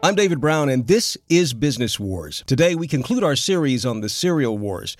I'm 0.00 0.14
David 0.14 0.40
Brown, 0.40 0.68
and 0.68 0.86
this 0.86 1.18
is 1.28 1.54
Business 1.54 1.98
Wars. 1.98 2.44
Today, 2.46 2.76
we 2.76 2.86
conclude 2.86 3.24
our 3.24 3.34
series 3.34 3.84
on 3.84 4.00
the 4.00 4.08
cereal 4.08 4.56
wars. 4.56 4.96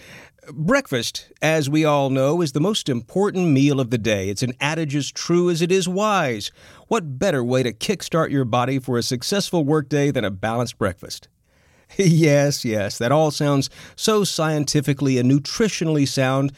Breakfast, 0.52 1.30
as 1.40 1.70
we 1.70 1.84
all 1.84 2.10
know, 2.10 2.42
is 2.42 2.50
the 2.50 2.60
most 2.60 2.88
important 2.88 3.46
meal 3.46 3.78
of 3.78 3.90
the 3.90 3.96
day. 3.96 4.28
It's 4.28 4.42
an 4.42 4.54
adage 4.60 4.96
as 4.96 5.12
true 5.12 5.50
as 5.50 5.62
it 5.62 5.70
is 5.70 5.88
wise. 5.88 6.50
What 6.88 7.16
better 7.16 7.44
way 7.44 7.62
to 7.62 7.72
kickstart 7.72 8.30
your 8.30 8.44
body 8.44 8.80
for 8.80 8.98
a 8.98 9.04
successful 9.04 9.64
workday 9.64 10.10
than 10.10 10.24
a 10.24 10.32
balanced 10.32 10.78
breakfast? 10.78 11.28
yes, 11.96 12.64
yes, 12.64 12.98
that 12.98 13.12
all 13.12 13.30
sounds 13.30 13.70
so 13.94 14.24
scientifically 14.24 15.16
and 15.16 15.30
nutritionally 15.30 16.08
sound. 16.08 16.52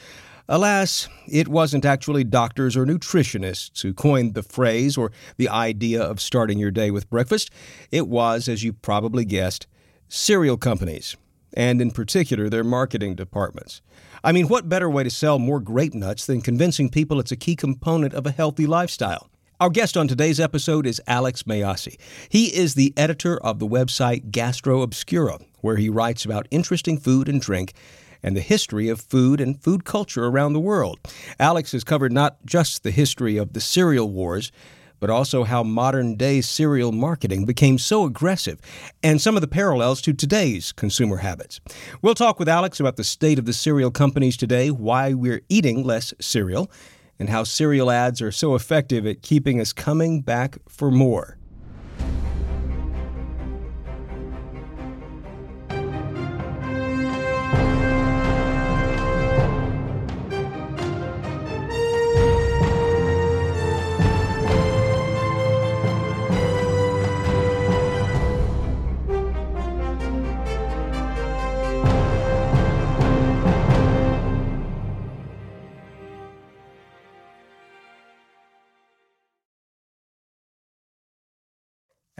Alas, 0.53 1.09
it 1.29 1.47
wasn't 1.47 1.85
actually 1.85 2.25
doctors 2.25 2.77
or 2.77 2.85
nutritionists 2.85 3.83
who 3.83 3.95
coined 3.95 4.35
the 4.35 4.43
phrase 4.43 4.99
or 4.99 5.13
the 5.37 5.49
idea 5.49 6.03
of 6.03 6.21
starting 6.21 6.59
your 6.59 6.73
day 6.73 6.91
with 6.91 7.09
breakfast. 7.09 7.53
It 7.93 8.09
was, 8.09 8.49
as 8.49 8.65
you 8.65 8.73
probably 8.73 9.25
guessed, 9.25 9.69
cereal 10.09 10.57
companies, 10.57 11.17
and 11.55 11.81
in 11.81 11.93
particular 11.93 12.49
their 12.49 12.65
marketing 12.65 13.15
departments. 13.15 13.81
I 14.25 14.33
mean, 14.33 14.49
what 14.49 14.69
better 14.69 14.91
way 14.91 15.05
to 15.05 15.11
sell 15.11 15.39
more 15.39 15.61
grape 15.61 15.95
nuts 15.95 16.27
than 16.27 16.41
convincing 16.41 16.91
people 16.91 17.21
it's 17.21 17.31
a 17.31 17.37
key 17.37 17.55
component 17.55 18.13
of 18.13 18.27
a 18.27 18.33
healthy 18.33 18.67
lifestyle? 18.67 19.31
Our 19.61 19.71
guest 19.71 19.97
on 19.97 20.09
today's 20.09 20.41
episode 20.41 20.85
is 20.85 21.01
Alex 21.07 21.45
Mayyasi. 21.45 21.97
He 22.29 22.47
is 22.47 22.75
the 22.75 22.93
editor 22.97 23.39
of 23.39 23.61
the 23.61 23.69
website 23.69 24.33
Gastro 24.33 24.83
Obscura, 24.83 25.39
where 25.61 25.77
he 25.77 25.89
writes 25.89 26.25
about 26.25 26.49
interesting 26.51 26.99
food 26.99 27.29
and 27.29 27.41
drink 27.41 27.73
and 28.23 28.37
the 28.37 28.41
history 28.41 28.89
of 28.89 29.01
food 29.01 29.41
and 29.41 29.63
food 29.63 29.85
culture 29.85 30.27
around 30.27 30.53
the 30.53 30.61
world. 30.61 30.99
Alex 31.39 31.73
has 31.73 31.85
covered 31.85 32.13
not 32.13 32.39
just 32.45 32.83
the 32.83 32.91
history 32.91 33.37
of 33.37 33.53
the 33.53 33.61
cereal 33.61 34.11
wars, 34.11 34.53
but 35.01 35.11
also 35.11 35.45
how 35.45 35.63
modern 35.63 36.15
day 36.15 36.41
cereal 36.41 36.93
marketing 36.93 37.47
became 37.47 37.79
so 37.79 38.05
aggressive 38.05 38.61
and 39.03 39.21
some 39.21 39.35
of 39.35 39.41
the 39.41 39.49
parallels 39.49 40.01
to 40.03 40.13
today's 40.13 40.73
consumer 40.73 41.17
habits. 41.17 41.61
We'll 42.03 42.15
talk 42.15 42.39
with 42.39 42.49
Alex 42.49 42.79
about 42.79 42.97
the 42.97 43.05
state 43.05 43.39
of 43.39 43.47
the 43.47 43.53
cereal 43.53 43.91
companies 43.91 44.37
today, 44.37 44.71
why 44.71 45.15
we're 45.15 45.43
eating 45.49 45.83
less 45.83 46.15
cereal, 46.21 46.71
and 47.19 47.31
how 47.31 47.45
cereal 47.45 47.91
ads 47.91 48.23
are 48.23 48.33
so 48.33 48.55
effective 48.55 49.07
at 49.07 49.23
keeping 49.23 49.61
us 49.61 49.73
coming 49.73 50.21
back 50.21 50.59
for 50.69 50.91
more. 50.91 51.37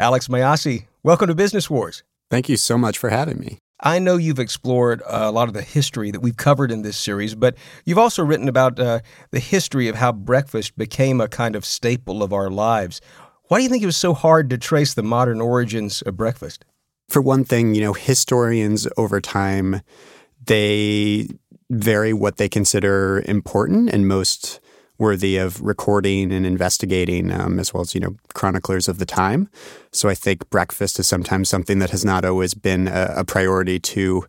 Alex 0.01 0.29
Mayyasi, 0.29 0.87
welcome 1.03 1.27
to 1.27 1.35
Business 1.35 1.69
Wars. 1.69 2.03
Thank 2.31 2.49
you 2.49 2.57
so 2.57 2.79
much 2.79 2.97
for 2.97 3.11
having 3.11 3.39
me. 3.39 3.59
I 3.81 3.99
know 3.99 4.17
you've 4.17 4.39
explored 4.39 5.03
uh, 5.03 5.25
a 5.25 5.31
lot 5.31 5.49
of 5.49 5.53
the 5.53 5.61
history 5.61 6.11
that 6.11 6.21
we've 6.21 6.39
covered 6.39 6.73
in 6.73 6.81
this 6.81 6.97
series, 6.97 7.35
but 7.35 7.55
you've 7.85 7.99
also 7.99 8.25
written 8.25 8.49
about 8.49 8.81
uh, 8.81 9.01
the 9.31 9.41
history 9.41 9.89
of 9.89 9.97
how 9.97 10.13
breakfast 10.13 10.79
became 10.79 11.21
a 11.21 11.29
kind 11.29 11.55
of 11.55 11.67
staple 11.67 12.23
of 12.23 12.33
our 12.33 12.49
lives. 12.49 13.03
Why 13.49 13.59
do 13.59 13.65
you 13.65 13.69
think 13.69 13.83
it 13.83 13.87
was 13.87 13.99
so 13.99 14.15
hard 14.15 14.49
to 14.49 14.57
trace 14.57 14.95
the 14.95 15.03
modern 15.03 15.39
origins 15.43 16.01
of 16.01 16.17
breakfast? 16.17 16.65
For 17.11 17.21
one 17.21 17.45
thing, 17.45 17.75
you 17.75 17.83
know, 17.83 17.93
historians 17.93 18.89
over 18.97 19.21
time, 19.21 19.83
they 20.43 21.29
vary 21.69 22.15
what 22.15 22.39
they 22.39 22.49
consider 22.49 23.23
important, 23.27 23.91
and 23.91 24.09
most 24.09 24.61
worthy 25.01 25.39
of 25.39 25.61
recording 25.63 26.31
and 26.31 26.47
investigating, 26.47 27.33
um, 27.33 27.59
as 27.59 27.75
well 27.75 27.81
as 27.81 27.95
you 27.95 28.01
know 28.01 28.15
chroniclers 28.35 28.87
of 28.87 28.99
the 28.99 29.07
time. 29.07 29.49
So 29.91 30.09
I 30.09 30.15
think 30.15 30.49
breakfast 30.51 31.01
is 31.01 31.09
sometimes 31.09 31.49
something 31.49 31.81
that 31.81 31.91
has 31.91 32.05
not 32.05 32.25
always 32.25 32.55
been 32.55 32.87
a, 32.87 33.15
a 33.17 33.25
priority 33.25 33.81
to 33.81 34.27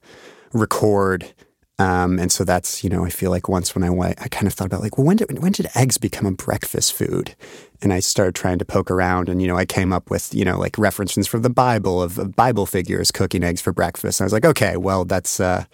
record. 0.53 1.33
Um, 1.77 2.19
and 2.19 2.31
so 2.31 2.43
that's 2.43 2.83
you 2.83 2.89
know 2.89 3.03
I 3.05 3.09
feel 3.09 3.31
like 3.31 3.49
once 3.49 3.75
when 3.75 3.83
I 3.83 3.89
went, 3.89 4.21
I 4.21 4.27
kind 4.27 4.47
of 4.47 4.53
thought 4.53 4.67
about 4.67 4.81
like 4.81 4.97
well 4.97 5.07
when 5.07 5.17
did 5.17 5.41
when 5.41 5.51
did 5.51 5.67
eggs 5.75 5.97
become 5.97 6.25
a 6.25 6.31
breakfast 6.31 6.93
food? 6.93 7.35
And 7.83 7.91
I 7.91 7.99
started 7.99 8.35
trying 8.35 8.59
to 8.59 8.65
poke 8.65 8.91
around, 8.91 9.27
and 9.29 9.41
you 9.41 9.47
know 9.47 9.57
I 9.57 9.65
came 9.65 9.91
up 9.91 10.09
with 10.11 10.33
you 10.33 10.45
know 10.45 10.59
like 10.59 10.77
references 10.77 11.27
from 11.27 11.41
the 11.41 11.49
Bible 11.49 12.01
of, 12.01 12.19
of 12.19 12.35
Bible 12.35 12.65
figures 12.67 13.11
cooking 13.11 13.43
eggs 13.43 13.61
for 13.61 13.73
breakfast. 13.73 14.19
And 14.19 14.25
I 14.25 14.27
was 14.27 14.33
like, 14.33 14.45
okay, 14.45 14.77
well 14.77 15.05
that's 15.05 15.39
uh, 15.39 15.65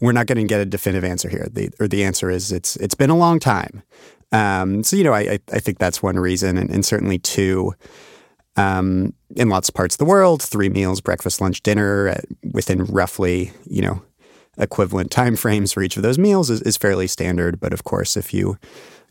we're 0.00 0.12
not 0.12 0.26
going 0.26 0.38
to 0.38 0.44
get 0.44 0.60
a 0.60 0.66
definitive 0.66 1.04
answer 1.04 1.28
here. 1.28 1.46
The 1.50 1.70
or 1.78 1.86
the 1.86 2.02
answer 2.02 2.28
is 2.28 2.50
it's 2.50 2.74
it's 2.76 2.96
been 2.96 3.10
a 3.10 3.16
long 3.16 3.38
time. 3.38 3.82
Um, 4.32 4.82
so 4.82 4.96
you 4.96 5.04
know, 5.04 5.14
I 5.14 5.38
I 5.52 5.58
think 5.58 5.78
that's 5.78 6.02
one 6.02 6.18
reason, 6.18 6.58
and, 6.58 6.70
and 6.70 6.84
certainly 6.84 7.18
two. 7.18 7.72
Um, 8.58 9.12
in 9.34 9.50
lots 9.50 9.68
of 9.68 9.74
parts 9.74 9.96
of 9.96 9.98
the 9.98 10.06
world, 10.06 10.42
three 10.42 10.70
meals, 10.70 11.02
breakfast, 11.02 11.42
lunch, 11.42 11.62
dinner, 11.62 12.08
at, 12.08 12.24
within 12.52 12.84
roughly 12.84 13.52
you 13.66 13.82
know 13.82 14.02
equivalent 14.58 15.10
time 15.10 15.36
frames 15.36 15.72
for 15.72 15.82
each 15.82 15.98
of 15.98 16.02
those 16.02 16.18
meals 16.18 16.48
is, 16.48 16.62
is 16.62 16.76
fairly 16.76 17.06
standard. 17.06 17.60
But 17.60 17.72
of 17.72 17.84
course, 17.84 18.16
if 18.16 18.32
you 18.32 18.56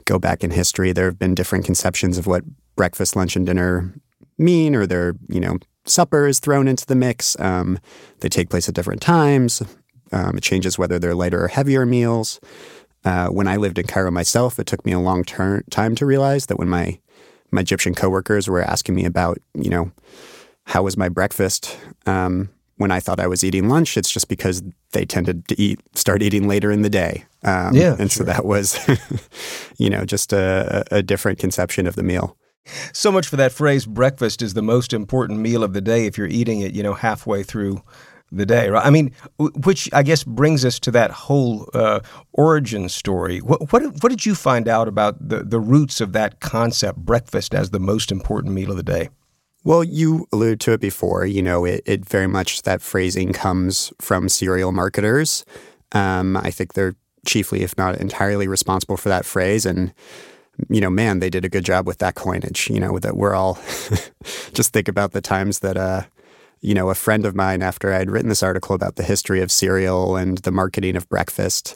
go 0.05 0.17
back 0.17 0.43
in 0.43 0.51
history, 0.51 0.91
there 0.91 1.05
have 1.05 1.19
been 1.19 1.35
different 1.35 1.65
conceptions 1.65 2.17
of 2.17 2.27
what 2.27 2.43
breakfast, 2.75 3.15
lunch, 3.15 3.35
and 3.35 3.45
dinner 3.45 3.93
mean, 4.37 4.75
or 4.75 4.85
they're 4.85 5.15
you 5.29 5.39
know 5.39 5.57
suppers 5.85 6.39
thrown 6.39 6.67
into 6.67 6.85
the 6.85 6.95
mix. 6.95 7.39
Um, 7.39 7.79
they 8.19 8.29
take 8.29 8.49
place 8.49 8.67
at 8.67 8.75
different 8.75 9.01
times. 9.01 9.61
Um, 10.11 10.37
it 10.37 10.43
changes 10.43 10.77
whether 10.77 10.99
they're 10.99 11.15
lighter 11.15 11.43
or 11.43 11.47
heavier 11.47 11.85
meals. 11.85 12.39
Uh, 13.05 13.27
when 13.27 13.47
I 13.47 13.55
lived 13.55 13.77
in 13.79 13.85
Cairo 13.85 14.11
myself, 14.11 14.59
it 14.59 14.65
took 14.65 14.85
me 14.85 14.91
a 14.91 14.99
long 14.99 15.23
ter- 15.23 15.63
time 15.69 15.95
to 15.95 16.05
realize 16.05 16.47
that 16.47 16.57
when 16.57 16.69
my 16.69 16.99
my 17.51 17.61
Egyptian 17.61 17.93
coworkers 17.93 18.49
were 18.49 18.61
asking 18.61 18.95
me 18.95 19.05
about, 19.05 19.37
you 19.53 19.69
know, 19.69 19.91
how 20.65 20.83
was 20.83 20.97
my 20.97 21.07
breakfast 21.07 21.77
um, 22.05 22.49
when 22.77 22.91
I 22.91 22.99
thought 22.99 23.19
I 23.19 23.27
was 23.27 23.43
eating 23.43 23.69
lunch, 23.69 23.95
it's 23.97 24.09
just 24.09 24.27
because 24.27 24.61
they 24.91 25.05
tended 25.05 25.47
to 25.47 25.61
eat 25.61 25.79
start 25.93 26.21
eating 26.21 26.47
later 26.47 26.71
in 26.71 26.81
the 26.81 26.89
day. 26.89 27.25
Um, 27.43 27.75
yeah, 27.75 27.95
and 27.97 28.11
sure. 28.11 28.19
so 28.19 28.23
that 28.25 28.45
was, 28.45 28.77
you 29.77 29.89
know, 29.89 30.03
just 30.05 30.33
a, 30.33 30.83
a 30.91 31.01
different 31.01 31.39
conception 31.39 31.87
of 31.87 31.95
the 31.95 32.03
meal. 32.03 32.37
So 32.93 33.11
much 33.11 33.27
for 33.27 33.35
that 33.35 33.51
phrase. 33.51 33.85
Breakfast 33.85 34.41
is 34.41 34.55
the 34.55 34.63
most 34.63 34.91
important 34.91 35.39
meal 35.39 35.63
of 35.63 35.73
the 35.73 35.81
day. 35.81 36.07
If 36.07 36.17
you're 36.17 36.27
eating 36.27 36.61
it, 36.61 36.73
you 36.73 36.81
know, 36.81 36.95
halfway 36.95 37.43
through 37.43 37.81
the 38.37 38.45
day, 38.45 38.69
right? 38.69 38.85
I 38.85 38.89
mean, 38.89 39.11
which 39.37 39.89
I 39.93 40.03
guess 40.03 40.23
brings 40.23 40.65
us 40.65 40.79
to 40.79 40.91
that 40.91 41.11
whole 41.11 41.69
uh, 41.73 41.99
origin 42.33 42.89
story. 42.89 43.39
What, 43.39 43.71
what, 43.71 43.83
what 44.01 44.09
did 44.09 44.25
you 44.25 44.35
find 44.35 44.67
out 44.67 44.87
about 44.87 45.15
the 45.27 45.43
the 45.43 45.59
roots 45.59 46.01
of 46.01 46.13
that 46.13 46.39
concept, 46.39 46.99
breakfast 46.99 47.53
as 47.53 47.69
the 47.69 47.79
most 47.79 48.11
important 48.11 48.53
meal 48.53 48.71
of 48.71 48.77
the 48.77 48.83
day? 48.83 49.09
Well, 49.63 49.83
you 49.83 50.27
alluded 50.31 50.59
to 50.61 50.73
it 50.73 50.79
before. 50.79 51.25
You 51.25 51.41
know, 51.41 51.65
it, 51.65 51.81
it 51.85 52.07
very 52.07 52.27
much 52.27 52.61
that 52.61 52.83
phrasing 52.83 53.33
comes 53.33 53.91
from 53.99 54.29
cereal 54.29 54.71
marketers. 54.71 55.43
Um, 55.91 56.37
I 56.37 56.51
think 56.51 56.73
they're 56.73 56.95
chiefly, 57.25 57.63
if 57.63 57.75
not 57.75 57.99
entirely, 57.99 58.47
responsible 58.47 58.95
for 58.95 59.09
that 59.09 59.25
phrase. 59.25 59.65
And 59.65 59.91
you 60.69 60.79
know, 60.79 60.89
man, 60.89 61.19
they 61.19 61.29
did 61.29 61.43
a 61.43 61.49
good 61.49 61.65
job 61.65 61.87
with 61.87 61.97
that 61.97 62.15
coinage. 62.15 62.69
You 62.69 62.79
know, 62.79 62.99
that 62.99 63.17
we're 63.17 63.33
all 63.33 63.55
just 64.53 64.71
think 64.71 64.87
about 64.87 65.11
the 65.11 65.21
times 65.21 65.59
that 65.59 65.77
uh, 65.77 66.03
you 66.61 66.73
know, 66.73 66.89
a 66.89 66.95
friend 66.95 67.25
of 67.25 67.35
mine 67.35 67.61
after 67.61 67.93
I'd 67.93 68.09
written 68.09 68.29
this 68.29 68.43
article 68.43 68.75
about 68.75 68.95
the 68.95 69.03
history 69.03 69.41
of 69.41 69.51
cereal 69.51 70.15
and 70.15 70.39
the 70.39 70.51
marketing 70.51 70.95
of 70.95 71.07
breakfast. 71.09 71.75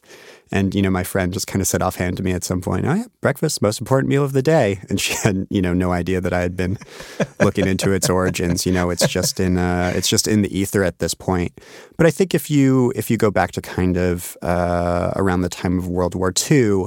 And, 0.51 0.73
you 0.73 0.81
know, 0.81 0.89
my 0.89 1.03
friend 1.03 1.31
just 1.31 1.45
kind 1.45 1.61
of 1.61 1.67
said 1.67 1.83
offhand 1.83 2.17
to 2.17 2.23
me 2.23 2.31
at 2.31 2.43
some 2.43 2.59
point, 2.59 2.85
oh, 2.87 2.93
yeah, 2.95 3.05
breakfast, 3.21 3.61
most 3.61 3.79
important 3.79 4.09
meal 4.09 4.23
of 4.23 4.33
the 4.33 4.41
day. 4.41 4.79
And 4.89 4.99
she 4.99 5.13
had, 5.13 5.45
you 5.51 5.61
know, 5.61 5.73
no 5.73 5.91
idea 5.91 6.21
that 6.21 6.33
I 6.33 6.41
had 6.41 6.57
been 6.57 6.79
looking 7.39 7.67
into 7.67 7.91
its 7.91 8.09
origins. 8.09 8.65
You 8.65 8.71
know, 8.71 8.89
it's 8.89 9.07
just 9.07 9.39
in, 9.39 9.57
uh, 9.57 9.93
it's 9.95 10.07
just 10.07 10.27
in 10.27 10.41
the 10.41 10.57
ether 10.57 10.83
at 10.83 10.97
this 10.97 11.13
point. 11.13 11.61
But 11.97 12.07
I 12.07 12.11
think 12.11 12.33
if 12.33 12.49
you, 12.49 12.91
if 12.95 13.11
you 13.11 13.17
go 13.17 13.29
back 13.29 13.51
to 13.51 13.61
kind 13.61 13.95
of 13.95 14.35
uh, 14.41 15.11
around 15.15 15.41
the 15.41 15.49
time 15.49 15.77
of 15.77 15.87
World 15.87 16.15
War 16.15 16.33
II, 16.49 16.85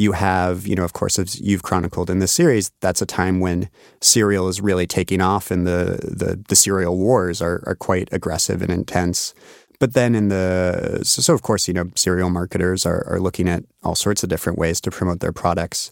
you 0.00 0.12
have, 0.12 0.66
you 0.66 0.74
know, 0.74 0.84
of 0.84 0.94
course, 0.94 1.18
as 1.18 1.38
you've 1.38 1.62
chronicled 1.62 2.08
in 2.08 2.20
this 2.20 2.32
series, 2.32 2.72
that's 2.80 3.02
a 3.02 3.06
time 3.06 3.38
when 3.38 3.68
cereal 4.00 4.48
is 4.48 4.58
really 4.58 4.86
taking 4.86 5.20
off 5.20 5.50
and 5.50 5.66
the 5.66 5.98
the, 6.02 6.42
the 6.48 6.56
cereal 6.56 6.96
wars 6.96 7.42
are, 7.42 7.62
are 7.66 7.74
quite 7.74 8.08
aggressive 8.10 8.62
and 8.62 8.70
intense. 8.70 9.34
But 9.78 9.92
then 9.92 10.14
in 10.14 10.28
the 10.28 11.00
so, 11.02 11.20
so 11.20 11.34
of 11.34 11.42
course, 11.42 11.68
you 11.68 11.74
know, 11.74 11.90
cereal 11.96 12.30
marketers 12.30 12.86
are, 12.86 13.06
are 13.06 13.20
looking 13.20 13.46
at 13.46 13.62
all 13.82 13.94
sorts 13.94 14.22
of 14.22 14.30
different 14.30 14.58
ways 14.58 14.80
to 14.80 14.90
promote 14.90 15.20
their 15.20 15.32
products. 15.32 15.90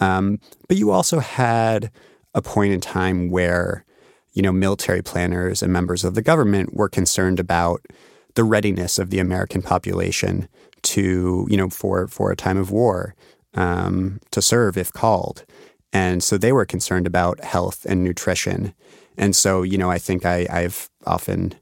Um, 0.00 0.38
but 0.66 0.78
you 0.78 0.90
also 0.90 1.18
had 1.18 1.90
a 2.34 2.40
point 2.40 2.72
in 2.72 2.80
time 2.80 3.28
where, 3.30 3.84
you 4.32 4.40
know, 4.40 4.52
military 4.52 5.02
planners 5.02 5.62
and 5.62 5.70
members 5.70 6.02
of 6.02 6.14
the 6.14 6.22
government 6.22 6.72
were 6.72 6.88
concerned 6.88 7.38
about 7.38 7.84
the 8.36 8.44
readiness 8.44 8.98
of 8.98 9.10
the 9.10 9.18
American 9.18 9.60
population 9.60 10.48
to, 10.82 11.46
you 11.50 11.58
know, 11.58 11.68
for 11.68 12.08
for 12.08 12.30
a 12.30 12.36
time 12.36 12.56
of 12.56 12.70
war 12.70 13.14
um, 13.54 14.20
to 14.30 14.42
serve 14.42 14.76
if 14.76 14.92
called. 14.92 15.44
And 15.92 16.22
so 16.22 16.38
they 16.38 16.52
were 16.52 16.64
concerned 16.64 17.06
about 17.06 17.42
health 17.42 17.84
and 17.88 18.04
nutrition. 18.04 18.74
And 19.16 19.34
so, 19.34 19.62
you 19.62 19.76
know, 19.76 19.90
I 19.90 19.98
think 19.98 20.24
I, 20.24 20.46
I've 20.50 20.88
often, 21.04 21.54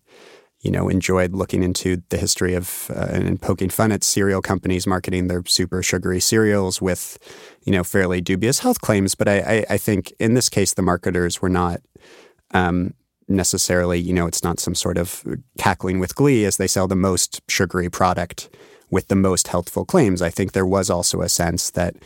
you 0.60 0.70
know, 0.70 0.88
enjoyed 0.88 1.32
looking 1.32 1.62
into 1.62 2.02
the 2.10 2.18
history 2.18 2.54
of 2.54 2.90
uh, 2.94 3.08
and 3.10 3.40
poking 3.40 3.70
fun 3.70 3.90
at 3.90 4.04
cereal 4.04 4.42
companies 4.42 4.86
marketing 4.86 5.28
their 5.28 5.42
super 5.46 5.82
sugary 5.82 6.20
cereals 6.20 6.82
with, 6.82 7.18
you 7.64 7.72
know, 7.72 7.84
fairly 7.84 8.20
dubious 8.20 8.58
health 8.58 8.80
claims. 8.80 9.14
But 9.14 9.28
I, 9.28 9.38
I, 9.38 9.64
I 9.70 9.76
think 9.78 10.12
in 10.18 10.34
this 10.34 10.48
case, 10.48 10.74
the 10.74 10.82
marketers 10.82 11.40
were 11.40 11.48
not 11.48 11.80
um, 12.50 12.92
necessarily, 13.28 13.98
you 13.98 14.12
know, 14.12 14.26
it's 14.26 14.44
not 14.44 14.60
some 14.60 14.74
sort 14.74 14.98
of 14.98 15.24
cackling 15.58 16.00
with 16.00 16.14
glee 16.14 16.44
as 16.44 16.58
they 16.58 16.66
sell 16.66 16.86
the 16.86 16.96
most 16.96 17.40
sugary 17.48 17.88
product 17.88 18.50
with 18.90 19.08
the 19.08 19.16
most 19.16 19.48
healthful 19.48 19.84
claims. 19.84 20.22
I 20.22 20.30
think 20.30 20.52
there 20.52 20.66
was 20.66 20.90
also 20.90 21.20
a 21.20 21.28
sense 21.28 21.70
that 21.70 21.96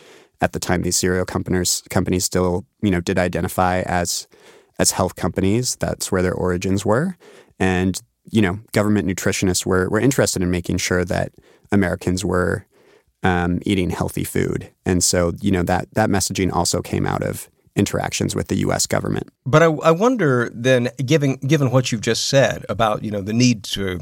at 0.41 0.53
the 0.53 0.59
time 0.59 0.83
these 0.83 0.97
cereal 0.97 1.25
companies 1.25 1.83
companies 1.91 2.25
still, 2.25 2.67
you 2.83 2.91
know, 2.91 3.01
did 3.01 3.19
identify 3.19 3.83
as 3.83 4.27
as 4.79 4.93
health 4.93 5.15
companies. 5.17 5.77
That's 5.77 6.11
where 6.11 6.23
their 6.23 6.35
origins 6.35 6.85
were. 6.85 7.17
And, 7.59 8.01
you 8.31 8.43
know, 8.43 8.59
government 8.73 9.09
nutritionists 9.09 9.65
were 9.65 9.89
were 9.89 10.01
interested 10.01 10.43
in 10.43 10.51
making 10.51 10.79
sure 10.79 11.05
that 11.05 11.33
Americans 11.71 12.25
were 12.25 12.67
um, 13.23 13.61
eating 13.65 13.91
healthy 13.91 14.25
food. 14.25 14.71
And 14.85 15.03
so, 15.05 15.33
you 15.41 15.51
know, 15.51 15.63
that 15.63 15.89
that 15.95 16.11
messaging 16.11 16.53
also 16.53 16.83
came 16.83 17.07
out 17.07 17.23
of 17.23 17.49
interactions 17.77 18.35
with 18.35 18.49
the 18.49 18.57
U.S. 18.57 18.87
government. 18.87 19.29
But 19.47 19.63
I, 19.63 19.67
I 19.67 19.91
wonder 19.93 20.51
then, 20.53 20.91
given 21.05 21.37
given 21.37 21.71
what 21.71 21.93
you've 21.93 22.01
just 22.01 22.29
said 22.29 22.67
about 22.69 23.05
you 23.05 23.11
know 23.11 23.23
the 23.23 23.33
need 23.33 23.65
to 23.65 24.01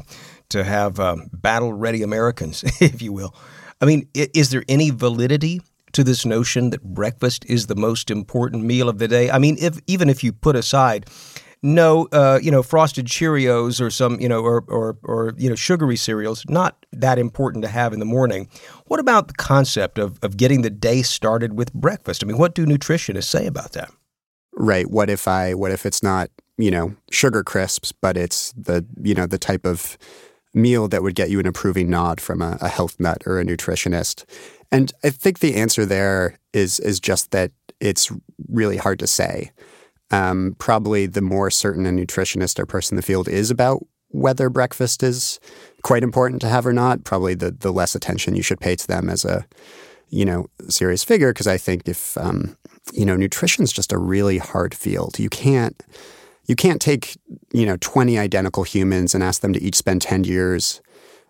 to 0.51 0.63
have 0.63 0.99
um, 0.99 1.29
battle 1.33 1.73
ready 1.73 2.03
Americans, 2.03 2.63
if 2.81 3.01
you 3.01 3.11
will. 3.11 3.35
I 3.81 3.85
mean, 3.85 4.07
is 4.13 4.51
there 4.51 4.63
any 4.69 4.91
validity 4.91 5.61
to 5.93 6.03
this 6.03 6.25
notion 6.25 6.69
that 6.69 6.83
breakfast 6.83 7.45
is 7.47 7.67
the 7.67 7.75
most 7.75 8.11
important 8.11 8.63
meal 8.63 8.87
of 8.87 8.99
the 8.99 9.07
day? 9.07 9.31
I 9.31 9.39
mean, 9.39 9.57
if 9.59 9.79
even 9.87 10.09
if 10.09 10.23
you 10.23 10.31
put 10.31 10.55
aside 10.55 11.09
no, 11.63 12.07
uh, 12.11 12.39
you 12.41 12.49
know, 12.49 12.63
frosted 12.63 13.05
Cheerios 13.05 13.79
or 13.79 13.91
some, 13.91 14.19
you 14.19 14.27
know, 14.27 14.41
or, 14.41 14.63
or, 14.67 14.97
or, 15.03 15.33
you 15.37 15.47
know, 15.47 15.55
sugary 15.55 15.95
cereals, 15.95 16.43
not 16.49 16.85
that 16.91 17.19
important 17.19 17.63
to 17.63 17.69
have 17.69 17.93
in 17.93 17.99
the 17.99 18.05
morning. 18.05 18.49
What 18.85 18.99
about 18.99 19.27
the 19.27 19.35
concept 19.35 19.99
of, 19.99 20.17
of 20.23 20.37
getting 20.37 20.63
the 20.63 20.71
day 20.71 21.03
started 21.03 21.57
with 21.57 21.71
breakfast? 21.73 22.23
I 22.23 22.27
mean, 22.27 22.37
what 22.37 22.55
do 22.55 22.65
nutritionists 22.65 23.25
say 23.25 23.45
about 23.45 23.73
that? 23.73 23.91
Right. 24.53 24.89
What 24.89 25.09
if 25.09 25.27
I, 25.27 25.53
what 25.53 25.71
if 25.71 25.85
it's 25.85 26.01
not, 26.01 26.31
you 26.57 26.71
know, 26.71 26.95
sugar 27.11 27.43
crisps, 27.43 27.91
but 27.91 28.17
it's 28.17 28.53
the, 28.53 28.85
you 29.01 29.13
know, 29.13 29.27
the 29.27 29.37
type 29.37 29.65
of 29.65 29.97
meal 30.53 30.87
that 30.87 31.03
would 31.03 31.15
get 31.15 31.29
you 31.29 31.39
an 31.39 31.47
approving 31.47 31.89
nod 31.89 32.19
from 32.19 32.41
a, 32.41 32.57
a 32.61 32.67
health 32.67 32.99
nut 32.99 33.23
or 33.25 33.39
a 33.39 33.45
nutritionist? 33.45 34.25
And 34.71 34.93
I 35.03 35.09
think 35.09 35.39
the 35.39 35.55
answer 35.55 35.85
there 35.85 36.37
is 36.53 36.79
is 36.79 36.99
just 36.99 37.31
that 37.31 37.51
it's 37.79 38.11
really 38.49 38.77
hard 38.77 38.99
to 38.99 39.07
say. 39.07 39.51
Um, 40.11 40.55
probably 40.59 41.05
the 41.05 41.21
more 41.21 41.49
certain 41.49 41.85
a 41.85 41.89
nutritionist 41.89 42.59
or 42.59 42.65
person 42.65 42.95
in 42.95 42.97
the 42.97 43.01
field 43.01 43.29
is 43.29 43.49
about 43.49 43.85
whether 44.09 44.49
breakfast 44.49 45.03
is 45.03 45.39
quite 45.83 46.03
important 46.03 46.41
to 46.41 46.49
have 46.49 46.65
or 46.65 46.73
not, 46.73 47.03
probably 47.03 47.33
the 47.33 47.51
the 47.51 47.71
less 47.71 47.95
attention 47.95 48.35
you 48.35 48.43
should 48.43 48.59
pay 48.59 48.75
to 48.75 48.87
them 48.87 49.09
as 49.09 49.25
a 49.25 49.45
you 50.09 50.25
know 50.25 50.47
serious 50.69 51.03
figure. 51.03 51.31
Because 51.31 51.47
I 51.47 51.57
think 51.57 51.87
if 51.87 52.17
um, 52.17 52.57
you 52.93 53.05
know 53.05 53.15
nutrition 53.15 53.63
is 53.63 53.73
just 53.73 53.91
a 53.91 53.97
really 53.97 54.37
hard 54.37 54.75
field, 54.75 55.19
you 55.19 55.29
can't 55.29 55.81
you 56.45 56.55
can't 56.55 56.81
take 56.81 57.17
you 57.53 57.65
know 57.65 57.77
20 57.79 58.17
identical 58.17 58.63
humans 58.63 59.13
and 59.13 59.23
ask 59.23 59.41
them 59.41 59.53
to 59.53 59.61
each 59.61 59.75
spend 59.75 60.01
10 60.01 60.23
years 60.23 60.81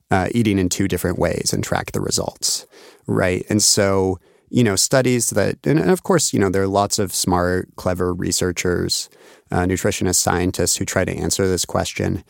uh, 0.09 0.27
eating 0.33 0.59
in 0.59 0.67
two 0.69 0.87
different 0.87 1.17
ways 1.17 1.53
and 1.53 1.63
track 1.63 1.91
the 1.91 2.01
results 2.01 2.65
right 3.07 3.45
and 3.49 3.61
so 3.61 4.19
you 4.49 4.63
know 4.63 4.75
studies 4.75 5.29
that 5.31 5.57
and 5.65 5.79
of 5.79 6.03
course 6.03 6.33
you 6.33 6.39
know 6.39 6.49
there 6.49 6.63
are 6.63 6.67
lots 6.67 6.99
of 6.99 7.13
smart 7.13 7.69
clever 7.75 8.13
researchers 8.13 9.09
uh, 9.51 9.61
nutritionists 9.61 10.15
scientists 10.15 10.77
who 10.77 10.85
try 10.85 11.05
to 11.05 11.15
answer 11.15 11.47
this 11.47 11.65
question 11.65 12.23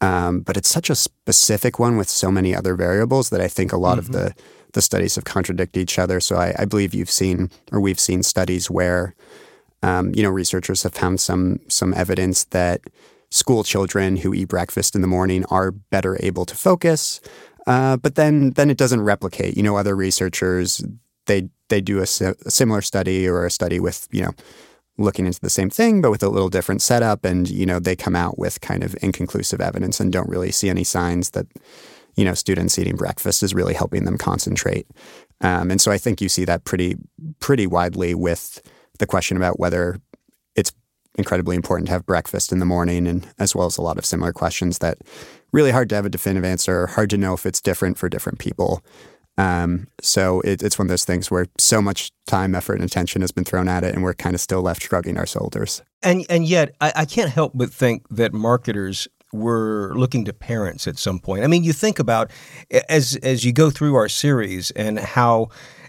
um, 0.00 0.40
but 0.40 0.56
it's 0.56 0.68
such 0.68 0.90
a 0.90 0.94
specific 0.94 1.78
one 1.78 1.96
with 1.96 2.08
so 2.08 2.30
many 2.30 2.54
other 2.54 2.74
variables 2.74 3.30
that 3.30 3.40
i 3.40 3.48
think 3.48 3.72
a 3.72 3.76
lot 3.76 3.98
mm-hmm. 3.98 4.06
of 4.06 4.12
the 4.12 4.34
the 4.72 4.82
studies 4.82 5.14
have 5.14 5.24
contradicted 5.24 5.80
each 5.80 5.98
other 5.98 6.20
so 6.20 6.36
I, 6.36 6.54
I 6.58 6.64
believe 6.64 6.94
you've 6.94 7.10
seen 7.10 7.50
or 7.72 7.80
we've 7.80 8.00
seen 8.00 8.22
studies 8.22 8.70
where 8.70 9.14
um, 9.84 10.12
you 10.14 10.22
know, 10.22 10.30
researchers 10.30 10.82
have 10.82 10.94
found 10.94 11.20
some 11.20 11.60
some 11.68 11.92
evidence 11.92 12.44
that 12.44 12.80
school 13.30 13.62
children 13.62 14.16
who 14.16 14.32
eat 14.32 14.48
breakfast 14.48 14.94
in 14.94 15.02
the 15.02 15.06
morning 15.06 15.44
are 15.50 15.70
better 15.70 16.16
able 16.20 16.46
to 16.46 16.56
focus. 16.56 17.20
Uh, 17.66 17.98
but 17.98 18.14
then 18.14 18.50
then 18.52 18.70
it 18.70 18.78
doesn't 18.78 19.02
replicate. 19.02 19.58
You 19.58 19.62
know, 19.62 19.76
other 19.76 19.94
researchers 19.94 20.82
they 21.26 21.50
they 21.68 21.82
do 21.82 21.98
a, 21.98 22.02
a, 22.02 22.50
similar 22.50 22.80
study 22.80 23.28
or 23.28 23.44
a 23.44 23.50
study 23.50 23.78
with 23.78 24.08
you 24.10 24.22
know 24.22 24.32
looking 24.96 25.26
into 25.26 25.40
the 25.40 25.50
same 25.50 25.68
thing 25.68 26.00
but 26.00 26.10
with 26.10 26.22
a 26.22 26.30
little 26.30 26.48
different 26.48 26.80
setup, 26.80 27.26
and 27.26 27.50
you 27.50 27.66
know 27.66 27.78
they 27.78 27.94
come 27.94 28.16
out 28.16 28.38
with 28.38 28.62
kind 28.62 28.82
of 28.82 28.96
inconclusive 29.02 29.60
evidence 29.60 30.00
and 30.00 30.14
don't 30.14 30.30
really 30.30 30.50
see 30.50 30.70
any 30.70 30.84
signs 30.84 31.30
that 31.30 31.46
you 32.16 32.24
know 32.24 32.32
students 32.32 32.78
eating 32.78 32.96
breakfast 32.96 33.42
is 33.42 33.54
really 33.54 33.74
helping 33.74 34.06
them 34.06 34.16
concentrate. 34.16 34.86
Um, 35.42 35.70
and 35.70 35.78
so 35.78 35.92
I 35.92 35.98
think 35.98 36.22
you 36.22 36.30
see 36.30 36.46
that 36.46 36.64
pretty 36.64 36.96
pretty 37.38 37.66
widely 37.66 38.14
with 38.14 38.62
the 38.98 39.06
question 39.06 39.36
about 39.36 39.58
whether 39.58 39.98
it's 40.54 40.72
incredibly 41.16 41.56
important 41.56 41.86
to 41.86 41.92
have 41.92 42.06
breakfast 42.06 42.52
in 42.52 42.58
the 42.58 42.66
morning, 42.66 43.06
and 43.06 43.26
as 43.38 43.54
well 43.54 43.66
as 43.66 43.78
a 43.78 43.82
lot 43.82 43.98
of 43.98 44.04
similar 44.04 44.32
questions 44.32 44.78
that 44.78 44.98
really 45.52 45.70
hard 45.70 45.88
to 45.88 45.94
have 45.94 46.06
a 46.06 46.10
definitive 46.10 46.44
answer, 46.44 46.86
hard 46.88 47.10
to 47.10 47.16
know 47.16 47.34
if 47.34 47.46
it's 47.46 47.60
different 47.60 47.98
for 47.98 48.08
different 48.08 48.38
people. 48.38 48.82
Um, 49.36 49.88
so 50.00 50.40
it, 50.42 50.62
it's 50.62 50.78
one 50.78 50.86
of 50.86 50.90
those 50.90 51.04
things 51.04 51.30
where 51.30 51.46
so 51.58 51.82
much 51.82 52.12
time, 52.26 52.54
effort, 52.54 52.74
and 52.74 52.84
attention 52.84 53.20
has 53.20 53.32
been 53.32 53.44
thrown 53.44 53.68
at 53.68 53.82
it, 53.82 53.94
and 53.94 54.02
we're 54.02 54.14
kind 54.14 54.34
of 54.34 54.40
still 54.40 54.62
left 54.62 54.82
shrugging 54.82 55.18
our 55.18 55.26
shoulders. 55.26 55.82
And 56.02 56.24
and 56.28 56.44
yet, 56.46 56.74
I, 56.80 56.92
I 56.96 57.04
can't 57.04 57.30
help 57.30 57.52
but 57.54 57.70
think 57.70 58.06
that 58.10 58.32
marketers 58.32 59.08
were 59.32 59.92
looking 59.96 60.24
to 60.26 60.32
parents 60.32 60.86
at 60.86 60.98
some 60.98 61.18
point. 61.18 61.42
I 61.42 61.48
mean, 61.48 61.64
you 61.64 61.72
think 61.72 61.98
about 61.98 62.30
as 62.88 63.16
as 63.22 63.44
you 63.44 63.52
go 63.52 63.70
through 63.70 63.96
our 63.96 64.08
series 64.08 64.70
and 64.72 64.98
how 64.98 65.48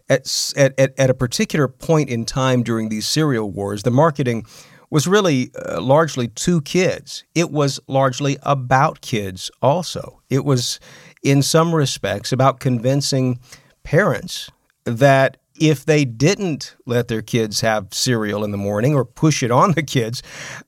at, 0.10 0.54
at, 0.56 0.78
at 0.98 1.10
a 1.10 1.13
particular 1.13 1.68
point 1.68 2.10
in 2.10 2.25
time 2.25 2.63
during 2.63 2.90
these 2.90 3.07
cereal 3.07 3.52
wars, 3.52 3.84
the 3.84 3.92
marketing 3.92 4.46
was 4.90 5.07
really 5.07 5.52
uh, 5.68 5.81
largely 5.81 6.28
to 6.28 6.62
kids. 6.62 7.24
It 7.34 7.52
was 7.52 7.80
largely 7.88 8.38
about 8.44 9.02
kids 9.02 9.50
also. 9.62 10.22
It 10.30 10.46
was, 10.46 10.80
in 11.24 11.42
some 11.42 11.74
respects, 11.74 12.31
about 12.31 12.60
convincing 12.60 13.40
parents 13.84 14.50
that 14.86 15.38
if 15.60 15.86
they 15.86 16.06
didn't 16.06 16.75
let 16.86 17.07
their 17.07 17.22
kids 17.22 17.62
have 17.62 17.88
cereal 17.94 18.44
in 18.44 18.52
the 18.52 18.57
morning 18.57 18.94
or 18.94 19.06
push 19.06 19.42
it 19.42 19.52
on 19.52 19.72
the 19.72 19.84
kids, 19.84 20.21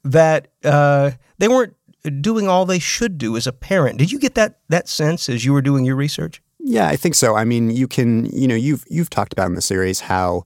that 0.03 0.47
uh, 0.63 1.11
they 1.37 1.47
weren't 1.47 1.75
doing 2.21 2.47
all 2.47 2.65
they 2.65 2.79
should 2.79 3.17
do 3.17 3.35
as 3.35 3.47
a 3.47 3.51
parent. 3.51 3.99
Did 3.99 4.11
you 4.11 4.19
get 4.19 4.35
that 4.35 4.59
that 4.69 4.87
sense 4.87 5.29
as 5.29 5.43
you 5.45 5.53
were 5.53 5.61
doing 5.61 5.85
your 5.85 5.95
research? 5.95 6.41
Yeah, 6.69 6.89
I 6.89 6.97
think 6.97 7.15
so. 7.15 7.37
I 7.37 7.45
mean, 7.45 7.71
you 7.71 7.87
can, 7.87 8.25
you 8.25 8.45
know, 8.45 8.53
you've 8.55 8.83
you've 8.89 9.09
talked 9.09 9.31
about 9.31 9.47
in 9.47 9.55
the 9.55 9.61
series 9.61 10.01
how, 10.01 10.43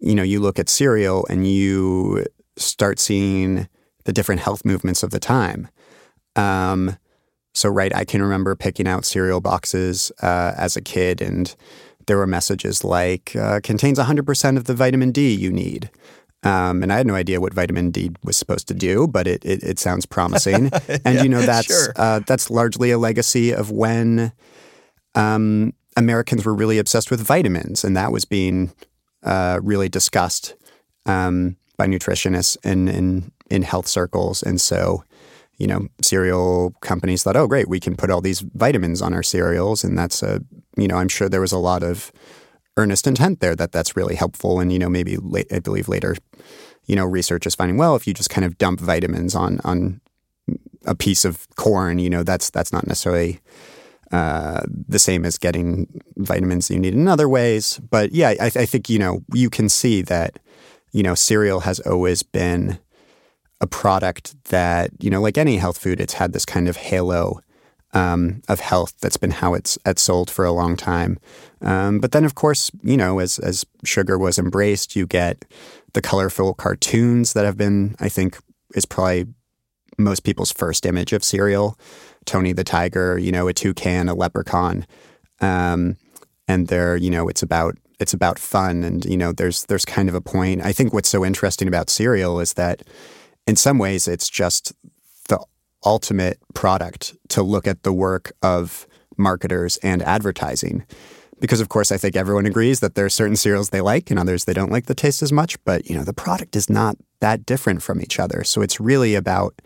you 0.00 0.14
know, 0.14 0.22
you 0.22 0.40
look 0.40 0.58
at 0.58 0.70
cereal 0.70 1.26
and 1.28 1.46
you 1.46 2.24
start 2.56 2.98
seeing 2.98 3.68
the 4.04 4.14
different 4.14 4.40
health 4.40 4.64
movements 4.64 5.02
of 5.02 5.10
the 5.10 5.20
time. 5.20 5.68
Um, 6.36 6.96
so, 7.52 7.68
right, 7.68 7.94
I 7.94 8.06
can 8.06 8.22
remember 8.22 8.56
picking 8.56 8.88
out 8.88 9.04
cereal 9.04 9.42
boxes 9.42 10.10
uh, 10.22 10.54
as 10.56 10.74
a 10.74 10.80
kid, 10.80 11.20
and 11.20 11.54
there 12.06 12.16
were 12.16 12.26
messages 12.26 12.82
like 12.82 13.36
uh, 13.36 13.60
contains 13.62 13.98
100% 13.98 14.56
of 14.56 14.64
the 14.64 14.74
vitamin 14.74 15.12
D 15.12 15.34
you 15.34 15.52
need. 15.52 15.90
Um, 16.44 16.82
and 16.82 16.90
I 16.90 16.96
had 16.96 17.06
no 17.06 17.14
idea 17.14 17.42
what 17.42 17.52
vitamin 17.52 17.90
D 17.90 18.10
was 18.24 18.38
supposed 18.38 18.68
to 18.68 18.74
do, 18.74 19.06
but 19.06 19.26
it 19.26 19.44
it, 19.44 19.62
it 19.62 19.78
sounds 19.78 20.06
promising. 20.06 20.70
And 21.04 21.16
yeah, 21.16 21.22
you 21.22 21.28
know 21.28 21.42
that's 21.42 21.66
sure. 21.66 21.92
uh, 21.96 22.20
that's 22.26 22.48
largely 22.48 22.90
a 22.90 22.96
legacy 22.96 23.52
of 23.52 23.70
when 23.70 24.32
um, 25.14 25.72
Americans 25.96 26.44
were 26.44 26.54
really 26.54 26.78
obsessed 26.78 27.10
with 27.10 27.20
vitamins, 27.20 27.84
and 27.84 27.96
that 27.96 28.12
was 28.12 28.24
being 28.24 28.72
uh, 29.22 29.60
really 29.62 29.88
discussed 29.88 30.54
um, 31.06 31.56
by 31.76 31.86
nutritionists 31.86 32.56
in, 32.64 32.88
in 32.88 33.32
in 33.50 33.62
health 33.62 33.86
circles. 33.86 34.42
And 34.42 34.60
so, 34.60 35.04
you 35.58 35.66
know, 35.66 35.88
cereal 36.00 36.74
companies 36.80 37.22
thought, 37.22 37.36
"Oh, 37.36 37.46
great, 37.46 37.68
we 37.68 37.80
can 37.80 37.96
put 37.96 38.10
all 38.10 38.20
these 38.20 38.40
vitamins 38.40 39.02
on 39.02 39.12
our 39.12 39.22
cereals," 39.22 39.84
and 39.84 39.98
that's 39.98 40.22
a 40.22 40.40
you 40.76 40.88
know, 40.88 40.96
I'm 40.96 41.08
sure 41.08 41.28
there 41.28 41.40
was 41.40 41.52
a 41.52 41.58
lot 41.58 41.82
of 41.82 42.12
earnest 42.76 43.06
intent 43.06 43.40
there 43.40 43.54
that 43.54 43.72
that's 43.72 43.96
really 43.96 44.14
helpful. 44.14 44.60
And 44.60 44.72
you 44.72 44.78
know, 44.78 44.88
maybe 44.88 45.16
late, 45.16 45.52
I 45.52 45.58
believe 45.58 45.88
later, 45.88 46.16
you 46.86 46.96
know, 46.96 47.04
research 47.04 47.46
is 47.46 47.54
finding 47.54 47.76
well 47.76 47.96
if 47.96 48.06
you 48.06 48.14
just 48.14 48.30
kind 48.30 48.44
of 48.44 48.58
dump 48.58 48.80
vitamins 48.80 49.34
on 49.34 49.60
on 49.64 50.00
a 50.84 50.94
piece 50.94 51.24
of 51.24 51.46
corn, 51.56 51.98
you 51.98 52.10
know, 52.10 52.22
that's 52.22 52.50
that's 52.50 52.72
not 52.72 52.86
necessarily 52.86 53.40
uh, 54.12 54.60
the 54.88 54.98
same 54.98 55.24
as 55.24 55.38
getting 55.38 55.86
vitamins 56.16 56.70
you 56.70 56.78
need 56.78 56.94
in 56.94 57.08
other 57.08 57.28
ways. 57.28 57.80
But 57.90 58.12
yeah, 58.12 58.34
I, 58.40 58.46
I 58.46 58.66
think, 58.66 58.88
you 58.88 58.98
know, 58.98 59.24
you 59.32 59.50
can 59.50 59.68
see 59.68 60.02
that, 60.02 60.38
you 60.92 61.02
know, 61.02 61.14
cereal 61.14 61.60
has 61.60 61.80
always 61.80 62.22
been 62.22 62.78
a 63.60 63.66
product 63.66 64.34
that, 64.50 64.90
you 65.00 65.10
know, 65.10 65.20
like 65.20 65.38
any 65.38 65.56
health 65.56 65.78
food, 65.78 66.00
it's 66.00 66.14
had 66.14 66.32
this 66.32 66.44
kind 66.44 66.68
of 66.68 66.76
halo 66.76 67.40
um, 67.94 68.42
of 68.48 68.60
health. 68.60 68.94
That's 69.00 69.16
been 69.16 69.30
how 69.30 69.54
it's, 69.54 69.78
it's 69.86 70.02
sold 70.02 70.30
for 70.30 70.44
a 70.44 70.52
long 70.52 70.76
time. 70.76 71.18
Um, 71.62 71.98
but 71.98 72.12
then, 72.12 72.24
of 72.24 72.34
course, 72.34 72.70
you 72.82 72.96
know, 72.96 73.20
as 73.20 73.38
as 73.38 73.64
sugar 73.84 74.18
was 74.18 74.38
embraced, 74.38 74.96
you 74.96 75.06
get 75.06 75.44
the 75.92 76.02
colorful 76.02 76.54
cartoons 76.54 77.32
that 77.34 77.44
have 77.44 77.56
been, 77.56 77.94
I 78.00 78.08
think, 78.08 78.38
is 78.74 78.84
probably 78.84 79.26
most 79.98 80.24
people's 80.24 80.52
first 80.52 80.84
image 80.86 81.12
of 81.12 81.22
cereal. 81.22 81.78
Tony 82.26 82.52
the 82.52 82.64
Tiger, 82.64 83.18
you 83.18 83.32
know, 83.32 83.48
a 83.48 83.52
toucan, 83.52 84.08
a 84.08 84.14
leprechaun. 84.14 84.86
Um, 85.40 85.96
and 86.48 86.68
they're, 86.68 86.96
you 86.96 87.10
know, 87.10 87.28
it's 87.28 87.42
about 87.42 87.76
it's 88.02 88.12
about 88.12 88.38
fun 88.38 88.82
and 88.82 89.04
you 89.04 89.16
know 89.16 89.32
there's 89.32 89.64
there's 89.66 89.84
kind 89.84 90.08
of 90.08 90.14
a 90.14 90.20
point. 90.20 90.60
I 90.62 90.72
think 90.72 90.92
what's 90.92 91.08
so 91.08 91.24
interesting 91.24 91.68
about 91.68 91.88
cereal 91.88 92.40
is 92.40 92.54
that 92.54 92.82
in 93.46 93.56
some 93.56 93.78
ways 93.78 94.08
it's 94.08 94.28
just 94.28 94.72
the 95.28 95.38
ultimate 95.86 96.38
product 96.52 97.14
to 97.28 97.42
look 97.42 97.66
at 97.66 97.84
the 97.84 97.92
work 97.92 98.32
of 98.42 98.86
marketers 99.16 99.76
and 99.78 100.02
advertising. 100.02 100.84
Because 101.40 101.60
of 101.60 101.68
course 101.68 101.92
I 101.92 101.96
think 101.96 102.16
everyone 102.16 102.46
agrees 102.46 102.80
that 102.80 102.96
there 102.96 103.04
are 103.04 103.10
certain 103.10 103.36
cereals 103.36 103.70
they 103.70 103.80
like 103.80 104.10
and 104.10 104.18
others 104.18 104.44
they 104.44 104.52
don't 104.52 104.72
like 104.72 104.86
the 104.86 104.94
taste 104.94 105.22
as 105.22 105.32
much, 105.32 105.62
but 105.64 105.88
you 105.88 105.96
know 105.96 106.04
the 106.04 106.12
product 106.12 106.56
is 106.56 106.68
not 106.68 106.96
that 107.20 107.46
different 107.46 107.82
from 107.82 108.00
each 108.00 108.18
other. 108.18 108.42
So 108.42 108.62
it's 108.62 108.80
really 108.80 109.14
about 109.14 109.62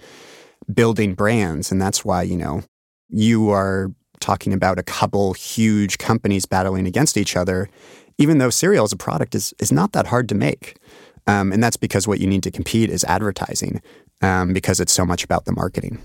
building 0.73 1.15
brands 1.15 1.71
and 1.71 1.81
that's 1.81 2.05
why, 2.05 2.23
you 2.23 2.37
know, 2.37 2.63
you 3.09 3.51
are 3.51 3.91
talking 4.21 4.53
about 4.53 4.79
a 4.79 4.83
couple 4.83 5.33
huge 5.35 5.99
companies 5.99 6.47
battling 6.47 6.87
against 6.87 7.17
each 7.17 7.37
other, 7.37 7.69
even 8.19 8.39
though 8.39 8.51
cereal 8.51 8.85
as 8.85 8.93
a 8.93 8.97
product 8.97 9.35
is, 9.35 9.55
is 9.59 9.71
not 9.71 9.93
that 9.93 10.07
hard 10.07 10.29
to 10.29 10.35
make. 10.35 10.79
Um, 11.27 11.53
and 11.53 11.63
that's 11.63 11.77
because 11.77 12.07
what 12.07 12.21
you 12.21 12.27
need 12.27 12.43
to 12.45 12.51
compete 12.51 12.89
is 12.89 13.05
advertising, 13.05 13.83
um, 14.23 14.53
because 14.53 14.81
it's 14.81 14.93
so 14.93 15.05
much 15.05 15.25
about 15.25 15.45
the 15.45 15.53
marketing. 15.53 16.01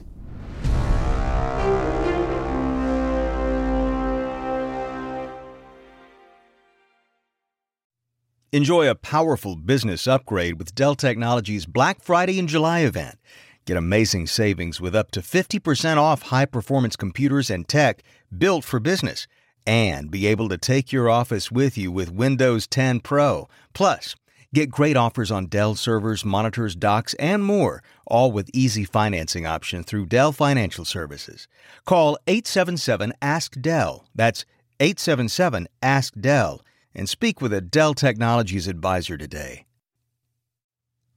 Enjoy 8.54 8.90
a 8.90 8.96
powerful 8.96 9.56
business 9.56 10.08
upgrade 10.08 10.60
with 10.60 10.76
Dell 10.76 10.94
Technologies 10.94 11.66
Black 11.66 12.02
Friday 12.02 12.38
and 12.38 12.50
July 12.50 12.80
event. 12.80 13.18
Get 13.66 13.78
amazing 13.78 14.28
savings 14.28 14.82
with 14.82 14.96
up 14.96 15.12
to 15.12 15.22
50% 15.22 15.98
off 15.98 16.24
high 16.24 16.46
performance 16.46 16.96
computers 16.96 17.50
and 17.50 17.68
tech 17.68 18.02
built 18.36 18.64
for 18.64 18.80
business, 18.80 19.28
and 19.68 20.10
be 20.10 20.26
able 20.26 20.50
to 20.50 20.58
take 20.58 20.92
your 20.92 21.10
office 21.10 21.52
with 21.52 21.78
you 21.78 21.92
with 21.92 22.12
Windows 22.12 22.66
10 22.66 23.02
Pro. 23.02 23.48
Plus, 23.74 24.16
get 24.54 24.72
great 24.72 24.98
offers 24.98 25.30
on 25.30 25.46
Dell 25.46 25.76
servers, 25.76 26.26
monitors, 26.26 26.76
docks, 26.76 27.14
and 27.16 27.44
more, 27.44 27.84
all 28.08 28.32
with 28.32 28.50
easy 28.54 28.84
financing 28.84 29.46
option 29.46 29.84
through 29.84 30.08
Dell 30.08 30.32
Financial 30.32 30.84
Services. 30.84 31.48
Call 31.86 32.18
877 32.26 33.14
Ask 33.22 33.62
Dell. 33.62 34.06
That's 34.16 34.44
877 34.80 35.68
Ask 35.84 36.14
Dell 36.20 36.62
and 36.96 37.08
speak 37.08 37.42
with 37.42 37.54
a 37.54 37.62
Dell 37.62 37.94
Technologies 37.94 38.68
advisor 38.68 39.18
today. 39.18 39.66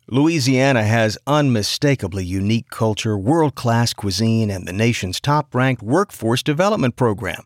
Louisiana 0.09 0.85
has 0.85 1.17
unmistakably 1.27 2.27
unique 2.27 2.69
culture, 2.69 3.17
world 3.17 3.55
class 3.55 3.95
cuisine, 3.95 4.51
and 4.51 4.69
the 4.69 4.73
nation's 4.73 5.19
top 5.19 5.55
ranked 5.55 5.83
workforce 5.83 6.43
development 6.43 6.95
program. 6.95 7.43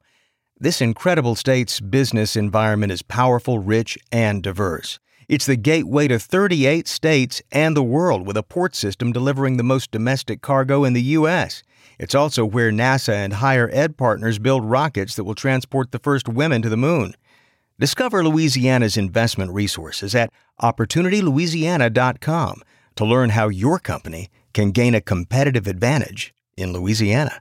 This 0.58 0.80
incredible 0.80 1.36
state's 1.36 1.78
business 1.78 2.34
environment 2.34 2.90
is 2.90 3.00
powerful, 3.00 3.60
rich, 3.60 3.96
and 4.10 4.42
diverse. 4.42 4.98
It's 5.28 5.46
the 5.46 5.54
gateway 5.54 6.08
to 6.08 6.18
38 6.18 6.88
states 6.88 7.40
and 7.52 7.76
the 7.76 7.82
world 7.84 8.26
with 8.26 8.36
a 8.36 8.42
port 8.42 8.74
system 8.74 9.12
delivering 9.12 9.56
the 9.56 9.62
most 9.62 9.92
domestic 9.92 10.42
cargo 10.42 10.82
in 10.82 10.94
the 10.94 11.02
U.S. 11.02 11.62
It's 11.96 12.14
also 12.16 12.44
where 12.44 12.72
NASA 12.72 13.12
and 13.12 13.34
higher 13.34 13.70
ed 13.72 13.96
partners 13.96 14.40
build 14.40 14.64
rockets 14.64 15.14
that 15.14 15.22
will 15.22 15.36
transport 15.36 15.92
the 15.92 16.00
first 16.00 16.28
women 16.28 16.60
to 16.62 16.68
the 16.68 16.76
moon. 16.76 17.14
Discover 17.80 18.24
Louisiana's 18.24 18.96
investment 18.96 19.52
resources 19.52 20.12
at 20.12 20.32
OpportunityLouisiana.com 20.60 22.62
to 22.96 23.04
learn 23.04 23.30
how 23.30 23.48
your 23.48 23.78
company 23.78 24.30
can 24.52 24.72
gain 24.72 24.96
a 24.96 25.00
competitive 25.00 25.68
advantage 25.68 26.34
in 26.56 26.72
Louisiana. 26.72 27.40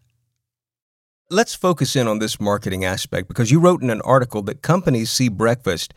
Let's 1.31 1.55
focus 1.55 1.95
in 1.95 2.07
on 2.07 2.19
this 2.19 2.39
marketing 2.39 2.85
aspect 2.85 3.27
because 3.27 3.49
you 3.49 3.59
wrote 3.59 3.81
in 3.81 3.89
an 3.89 4.01
article 4.01 4.43
that 4.43 4.61
companies 4.61 5.09
see 5.09 5.27
breakfast 5.27 5.95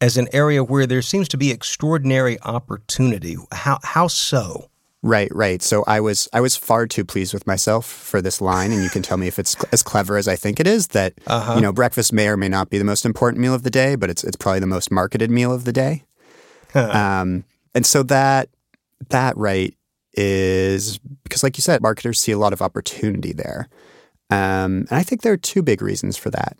as 0.00 0.16
an 0.16 0.28
area 0.32 0.62
where 0.62 0.86
there 0.86 1.02
seems 1.02 1.26
to 1.30 1.36
be 1.36 1.50
extraordinary 1.50 2.40
opportunity. 2.42 3.36
How, 3.50 3.80
how 3.82 4.06
so? 4.06 4.70
Right, 5.04 5.34
right. 5.34 5.60
So 5.60 5.82
I 5.88 5.98
was 5.98 6.28
I 6.32 6.40
was 6.40 6.56
far 6.56 6.86
too 6.86 7.04
pleased 7.04 7.34
with 7.34 7.44
myself 7.44 7.86
for 7.86 8.22
this 8.22 8.40
line, 8.40 8.70
and 8.70 8.84
you 8.84 8.90
can 8.90 9.02
tell 9.02 9.16
me 9.16 9.26
if 9.26 9.36
it's 9.36 9.56
as 9.72 9.82
clever 9.82 10.16
as 10.16 10.28
I 10.28 10.36
think 10.36 10.60
it 10.60 10.66
is. 10.68 10.88
That 10.88 11.14
uh-huh. 11.26 11.54
you 11.56 11.60
know, 11.60 11.72
breakfast 11.72 12.12
may 12.12 12.28
or 12.28 12.36
may 12.36 12.48
not 12.48 12.70
be 12.70 12.78
the 12.78 12.84
most 12.84 13.04
important 13.04 13.40
meal 13.40 13.52
of 13.52 13.64
the 13.64 13.70
day, 13.70 13.96
but 13.96 14.10
it's 14.10 14.22
it's 14.22 14.36
probably 14.36 14.60
the 14.60 14.66
most 14.66 14.92
marketed 14.92 15.28
meal 15.28 15.52
of 15.52 15.64
the 15.64 15.72
day. 15.72 16.04
um, 16.74 17.44
and 17.74 17.84
so 17.84 18.04
that 18.04 18.48
that 19.08 19.36
right 19.36 19.74
is 20.14 20.98
because, 21.24 21.42
like 21.42 21.58
you 21.58 21.62
said, 21.62 21.82
marketers 21.82 22.20
see 22.20 22.32
a 22.32 22.38
lot 22.38 22.52
of 22.52 22.62
opportunity 22.62 23.32
there, 23.32 23.68
um, 24.30 24.86
and 24.88 24.92
I 24.92 25.02
think 25.02 25.22
there 25.22 25.32
are 25.32 25.36
two 25.38 25.62
big 25.62 25.82
reasons 25.82 26.16
for 26.16 26.30
that. 26.30 26.56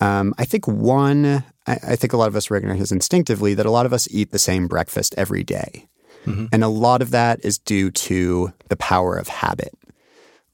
Um, 0.00 0.34
I 0.36 0.44
think 0.44 0.68
one, 0.68 1.44
I, 1.66 1.78
I 1.82 1.96
think 1.96 2.12
a 2.12 2.18
lot 2.18 2.28
of 2.28 2.36
us 2.36 2.50
recognize 2.50 2.92
instinctively 2.92 3.54
that 3.54 3.64
a 3.64 3.70
lot 3.70 3.86
of 3.86 3.94
us 3.94 4.06
eat 4.10 4.32
the 4.32 4.38
same 4.38 4.68
breakfast 4.68 5.14
every 5.16 5.42
day. 5.42 5.88
Mm-hmm. 6.24 6.46
And 6.52 6.64
a 6.64 6.68
lot 6.68 7.02
of 7.02 7.10
that 7.10 7.44
is 7.44 7.58
due 7.58 7.90
to 7.90 8.52
the 8.68 8.76
power 8.76 9.16
of 9.16 9.28
habit, 9.28 9.74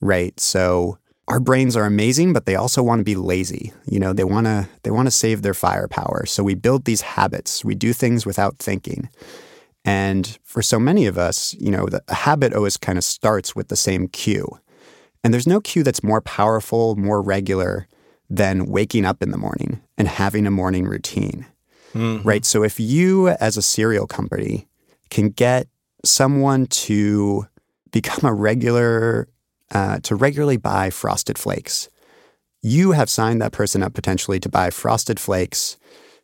right? 0.01 0.39
So 0.39 0.99
our 1.31 1.39
brains 1.41 1.77
are 1.77 1.85
amazing, 1.85 2.33
but 2.33 2.45
they 2.45 2.57
also 2.57 2.83
want 2.83 2.99
to 2.99 3.05
be 3.05 3.15
lazy. 3.15 3.73
You 3.87 4.01
know, 4.01 4.13
they 4.13 4.25
want 4.25 4.47
to 4.47 4.69
they 4.83 4.91
want 4.91 5.07
to 5.07 5.13
save 5.13 5.43
their 5.43 5.55
firepower. 5.55 6.27
So 6.27 6.43
we 6.43 6.55
build 6.55 6.85
these 6.85 7.03
habits. 7.03 7.65
We 7.65 7.77
do 7.77 7.93
things 7.93 8.27
without 8.27 8.59
thinking. 8.59 9.09
And 9.85 10.39
for 10.43 10.61
so 10.61 10.79
many 10.79 11.07
of 11.07 11.17
us, 11.17 11.55
you 11.55 11.71
know, 11.71 11.87
the 11.87 12.03
habit 12.09 12.53
always 12.53 12.77
kind 12.77 12.99
of 12.99 13.05
starts 13.05 13.55
with 13.55 13.69
the 13.69 13.77
same 13.77 14.09
cue. 14.09 14.59
And 15.23 15.33
there's 15.33 15.47
no 15.47 15.61
cue 15.61 15.83
that's 15.83 16.03
more 16.03 16.21
powerful, 16.21 16.97
more 16.97 17.23
regular 17.23 17.87
than 18.29 18.67
waking 18.67 19.05
up 19.05 19.23
in 19.23 19.31
the 19.31 19.39
morning 19.39 19.81
and 19.97 20.09
having 20.09 20.47
a 20.47 20.51
morning 20.51 20.85
routine. 20.85 21.47
Mm-hmm. 21.95 22.27
Right? 22.27 22.45
So 22.45 22.65
if 22.65 22.81
you 22.81 23.29
as 23.29 23.57
a 23.57 23.63
cereal 23.63 24.07
company 24.07 24.67
can 25.11 25.31
get 25.31 25.67
someone 26.05 26.67
to 26.67 27.47
become 27.91 28.29
a 28.29 28.35
regular, 28.35 29.29
uh, 29.73 29.99
to 30.01 30.15
regularly 30.15 30.57
buy 30.57 30.91
frosted 30.91 31.39
flakes, 31.39 31.89
you 32.63 32.93
have 32.93 33.11
signed 33.11 33.41
that 33.43 33.53
person 33.53 33.83
up 33.83 33.95
potentially 33.95 34.39
to 34.41 34.49
buy 34.49 34.71
frosted 34.71 35.19
flakes, 35.19 35.77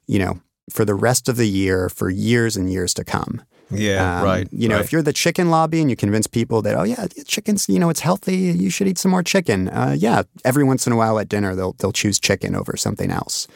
you 0.06 0.18
know, 0.18 0.40
for 0.70 0.84
the 0.84 0.94
rest 0.94 1.28
of 1.28 1.36
the 1.36 1.48
year, 1.48 1.88
for 1.88 2.10
years 2.10 2.56
and 2.56 2.70
years 2.70 2.92
to 2.94 3.04
come. 3.04 3.42
Yeah, 3.70 4.20
um, 4.20 4.24
right. 4.24 4.48
You 4.52 4.68
know, 4.68 4.76
right. 4.76 4.84
if 4.84 4.92
you're 4.92 5.02
the 5.02 5.12
chicken 5.12 5.50
lobby 5.50 5.80
and 5.80 5.90
you 5.90 5.96
convince 5.96 6.26
people 6.26 6.62
that, 6.62 6.76
oh 6.76 6.84
yeah, 6.84 7.06
chicken's, 7.26 7.68
you 7.68 7.78
know, 7.78 7.90
it's 7.90 8.00
healthy, 8.00 8.36
you 8.36 8.70
should 8.70 8.86
eat 8.86 8.98
some 8.98 9.10
more 9.10 9.22
chicken. 9.22 9.68
Uh, 9.68 9.96
yeah, 9.98 10.22
every 10.44 10.62
once 10.62 10.86
in 10.86 10.92
a 10.92 10.96
while 10.96 11.18
at 11.18 11.28
dinner, 11.28 11.54
they'll 11.56 11.72
they'll 11.72 11.92
choose 11.92 12.20
chicken 12.20 12.54
over 12.54 12.76
something 12.76 13.10
else. 13.10 13.48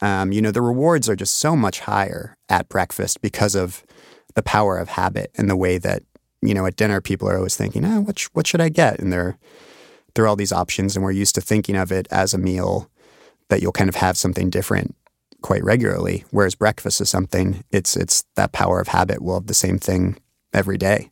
Um, 0.00 0.32
you 0.32 0.42
know, 0.42 0.50
the 0.50 0.62
rewards 0.62 1.08
are 1.08 1.14
just 1.14 1.36
so 1.36 1.54
much 1.54 1.80
higher 1.80 2.36
at 2.48 2.68
breakfast 2.68 3.22
because 3.22 3.54
of 3.54 3.84
the 4.34 4.42
power 4.42 4.78
of 4.78 4.88
habit 4.88 5.30
and 5.36 5.48
the 5.48 5.56
way 5.56 5.78
that 5.78 6.02
you 6.40 6.54
know 6.54 6.66
at 6.66 6.76
dinner 6.76 7.00
people 7.00 7.28
are 7.28 7.36
always 7.36 7.56
thinking, 7.56 7.84
oh, 7.84 8.00
what 8.00 8.18
sh- 8.18 8.28
what 8.32 8.46
should 8.46 8.60
I 8.60 8.68
get? 8.68 8.98
And 8.98 9.12
there 9.12 9.38
there 10.14 10.24
are 10.24 10.28
all 10.28 10.36
these 10.36 10.52
options, 10.52 10.96
and 10.96 11.04
we're 11.04 11.12
used 11.12 11.34
to 11.36 11.40
thinking 11.40 11.76
of 11.76 11.90
it 11.92 12.06
as 12.10 12.34
a 12.34 12.38
meal 12.38 12.90
that 13.48 13.62
you'll 13.62 13.72
kind 13.72 13.88
of 13.88 13.96
have 13.96 14.16
something 14.16 14.50
different 14.50 14.94
quite 15.42 15.64
regularly. 15.64 16.24
Whereas 16.30 16.54
breakfast 16.54 17.00
is 17.00 17.10
something 17.10 17.64
it's 17.70 17.96
it's 17.96 18.24
that 18.36 18.52
power 18.52 18.80
of 18.80 18.88
habit. 18.88 19.22
We'll 19.22 19.36
have 19.36 19.46
the 19.46 19.54
same 19.54 19.78
thing 19.78 20.18
every 20.52 20.78
day. 20.78 21.10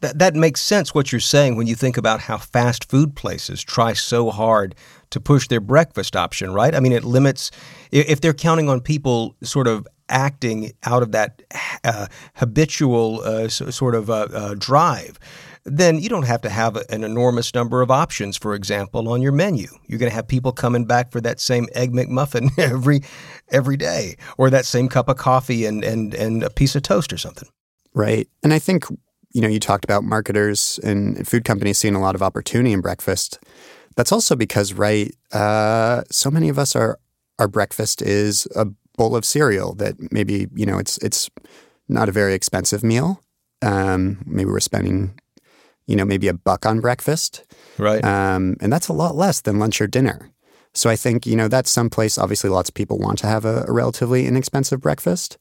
That 0.00 0.18
that 0.18 0.34
makes 0.34 0.60
sense 0.60 0.94
what 0.94 1.12
you're 1.12 1.20
saying 1.20 1.56
when 1.56 1.66
you 1.66 1.76
think 1.76 1.96
about 1.96 2.20
how 2.20 2.38
fast 2.38 2.90
food 2.90 3.14
places 3.14 3.62
try 3.62 3.92
so 3.92 4.30
hard 4.30 4.74
to 5.10 5.20
push 5.20 5.48
their 5.48 5.60
breakfast 5.60 6.16
option, 6.16 6.52
right? 6.52 6.74
I 6.74 6.80
mean, 6.80 6.92
it 6.92 7.04
limits 7.04 7.50
if 7.92 8.20
they're 8.20 8.34
counting 8.34 8.68
on 8.68 8.80
people 8.80 9.36
sort 9.42 9.68
of 9.68 9.86
acting 10.12 10.72
out 10.84 11.02
of 11.02 11.10
that 11.12 11.42
uh, 11.82 12.06
habitual 12.34 13.20
uh, 13.22 13.48
sort 13.48 13.94
of 13.94 14.10
uh, 14.10 14.28
uh, 14.32 14.54
drive, 14.56 15.18
then 15.64 15.98
you 16.00 16.08
don't 16.08 16.26
have 16.26 16.42
to 16.42 16.50
have 16.50 16.76
an 16.90 17.04
enormous 17.04 17.54
number 17.54 17.82
of 17.82 17.90
options, 17.90 18.36
for 18.36 18.54
example, 18.54 19.08
on 19.08 19.22
your 19.22 19.32
menu. 19.32 19.68
You're 19.86 19.98
going 19.98 20.10
to 20.10 20.14
have 20.14 20.28
people 20.28 20.52
coming 20.52 20.84
back 20.84 21.12
for 21.12 21.20
that 21.20 21.40
same 21.40 21.68
egg 21.74 21.92
McMuffin 21.92 22.50
every 22.58 23.02
every 23.50 23.76
day, 23.76 24.16
or 24.38 24.50
that 24.50 24.66
same 24.66 24.88
cup 24.88 25.08
of 25.08 25.16
coffee 25.16 25.64
and 25.64 25.84
and 25.84 26.14
and 26.14 26.42
a 26.42 26.50
piece 26.50 26.74
of 26.76 26.82
toast 26.82 27.12
or 27.12 27.18
something. 27.18 27.48
Right, 27.94 28.28
and 28.42 28.52
I 28.52 28.58
think 28.58 28.84
you 29.32 29.40
know 29.40 29.48
you 29.48 29.60
talked 29.60 29.84
about 29.84 30.04
marketers 30.04 30.78
and 30.82 31.26
food 31.26 31.44
companies 31.44 31.78
seeing 31.78 31.94
a 31.94 32.00
lot 32.00 32.14
of 32.14 32.22
opportunity 32.22 32.72
in 32.72 32.80
breakfast. 32.80 33.38
That's 33.94 34.10
also 34.10 34.34
because, 34.34 34.72
right, 34.72 35.14
uh, 35.32 36.02
so 36.10 36.30
many 36.30 36.48
of 36.48 36.58
us 36.58 36.74
are 36.74 36.98
our 37.38 37.48
breakfast 37.48 38.02
is 38.02 38.46
a 38.54 38.66
bowl 38.96 39.16
of 39.16 39.24
cereal 39.24 39.74
that 39.74 40.12
maybe 40.12 40.48
you 40.54 40.66
know 40.66 40.78
it's 40.78 40.98
it's 40.98 41.30
not 41.88 42.08
a 42.08 42.12
very 42.12 42.34
expensive 42.34 42.82
meal. 42.82 43.20
Um, 43.62 44.22
maybe 44.26 44.50
we're 44.50 44.60
spending 44.60 45.18
you 45.86 45.96
know 45.96 46.04
maybe 46.04 46.28
a 46.28 46.34
buck 46.34 46.66
on 46.66 46.80
breakfast, 46.80 47.44
right? 47.78 48.04
Um, 48.04 48.56
and 48.60 48.72
that's 48.72 48.88
a 48.88 48.92
lot 48.92 49.14
less 49.16 49.40
than 49.40 49.58
lunch 49.58 49.80
or 49.80 49.86
dinner. 49.86 50.30
So 50.74 50.88
I 50.88 50.96
think 50.96 51.26
you 51.26 51.36
know 51.36 51.48
that's 51.48 51.70
someplace. 51.70 52.18
Obviously, 52.18 52.50
lots 52.50 52.68
of 52.70 52.74
people 52.74 52.98
want 52.98 53.18
to 53.20 53.26
have 53.26 53.44
a, 53.44 53.64
a 53.68 53.72
relatively 53.72 54.26
inexpensive 54.26 54.80
breakfast, 54.80 55.38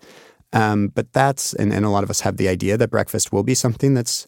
um, 0.53 0.89
but 0.89 1.13
that's 1.13 1.53
and, 1.53 1.73
and 1.73 1.85
a 1.85 1.89
lot 1.89 2.03
of 2.03 2.09
us 2.09 2.21
have 2.21 2.37
the 2.37 2.47
idea 2.47 2.77
that 2.77 2.89
breakfast 2.89 3.31
will 3.31 3.43
be 3.43 3.55
something 3.55 3.93
that's 3.93 4.25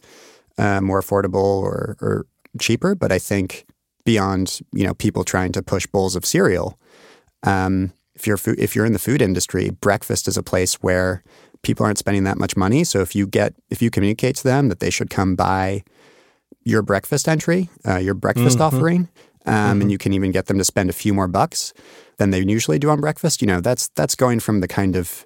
uh, 0.58 0.82
more 0.82 1.01
affordable 1.01 1.62
or, 1.62 1.98
or 2.00 2.25
cheaper. 2.60 2.96
But 2.96 3.12
I 3.12 3.20
think 3.20 3.65
beyond 4.06 4.62
you 4.72 4.86
know 4.86 4.94
people 4.94 5.24
trying 5.24 5.51
to 5.53 5.62
push 5.62 5.86
bowls 5.88 6.15
of 6.15 6.25
cereal, 6.25 6.80
um, 7.44 7.92
if 8.15 8.27
you're 8.27 8.38
food, 8.38 8.60
if 8.60 8.75
you're 8.75 8.86
in 8.86 8.93
the 8.93 9.00
food 9.00 9.22
industry, 9.22 9.70
breakfast 9.70 10.27
is 10.27 10.38
a 10.38 10.43
place 10.43 10.75
where 10.75 11.24
people 11.63 11.86
aren't 11.86 11.98
spending 11.98 12.24
that 12.25 12.38
much 12.38 12.55
money. 12.55 12.84
So 12.84 13.01
if 13.01 13.15
you 13.15 13.25
get 13.25 13.53
if 13.70 13.82
you 13.82 13.89
communicate 13.89 14.36
to 14.38 14.43
them 14.43 14.70
that 14.70 14.79
they 14.79 14.89
should 14.89 15.10
come 15.10 15.36
buy 15.36 15.84
your 16.63 16.82
breakfast 16.82 17.27
entry, 17.27 17.70
uh, 17.88 17.98
your 17.98 18.13
breakfast 18.13 18.58
mm-hmm. 18.58 18.75
offering, 18.75 19.10
um, 19.46 19.53
mm-hmm. 19.53 19.82
and 19.82 19.91
you 19.91 19.98
can 19.98 20.13
even 20.13 20.32
get 20.32 20.46
them 20.46 20.58
to 20.58 20.63
spend 20.63 20.89
a 20.89 20.93
few 20.93 21.13
more 21.13 21.27
bucks 21.27 21.74
than 22.17 22.29
they 22.29 22.39
usually 22.39 22.79
do 22.79 22.89
on 22.89 23.01
breakfast. 23.01 23.41
You 23.41 23.48
know, 23.48 23.62
that's 23.62 23.89
that's 23.89 24.15
going 24.15 24.39
from 24.39 24.62
the 24.62 24.67
kind 24.67 24.96
of 24.96 25.25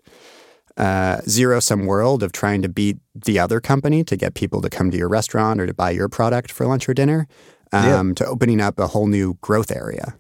uh, 0.78 1.22
zero 1.28 1.60
sum 1.60 1.86
world 1.86 2.24
of 2.24 2.32
trying 2.32 2.62
to 2.62 2.70
beat 2.70 2.98
the 3.16 3.40
other 3.40 3.60
company 3.60 4.04
to 4.04 4.16
get 4.16 4.36
people 4.36 4.62
to 4.62 4.70
come 4.70 4.92
to 4.92 4.98
your 4.98 5.10
restaurant 5.10 5.60
or 5.60 5.66
to 5.66 5.74
buy 5.74 5.90
your 5.90 6.08
product 6.08 6.52
for 6.52 6.66
lunch 6.68 6.88
or 6.88 6.94
dinner 6.94 7.28
um, 7.72 8.10
yeah. 8.10 8.14
to 8.14 8.26
opening 8.26 8.62
up 8.62 8.80
a 8.80 8.88
whole 8.88 9.08
new 9.08 9.36
growth 9.42 9.72
area. 9.72 10.18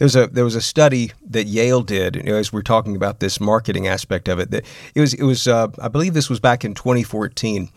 There's 0.00 0.16
a 0.16 0.28
there 0.28 0.44
was 0.44 0.54
a 0.54 0.62
study 0.62 1.12
that 1.26 1.46
Yale 1.46 1.82
did 1.82 2.16
you 2.16 2.22
know, 2.22 2.36
as 2.36 2.54
we're 2.54 2.62
talking 2.62 2.96
about 2.96 3.20
this 3.20 3.38
marketing 3.38 3.86
aspect 3.86 4.28
of 4.28 4.38
it. 4.38 4.50
That 4.50 4.64
it 4.94 5.00
was 5.00 5.12
it 5.12 5.24
was 5.24 5.46
uh, 5.46 5.68
I 5.78 5.88
believe 5.88 6.14
this 6.14 6.30
was 6.30 6.40
back 6.40 6.64
in 6.64 6.72
2014, 6.72 7.68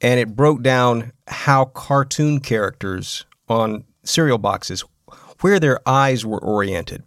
and 0.00 0.20
it 0.20 0.34
broke 0.34 0.62
down 0.62 1.12
how 1.28 1.66
cartoon 1.66 2.40
characters 2.40 3.24
on 3.48 3.84
cereal 4.02 4.36
boxes 4.36 4.84
where 5.42 5.60
their 5.60 5.78
eyes 5.88 6.26
were 6.26 6.42
oriented. 6.42 7.04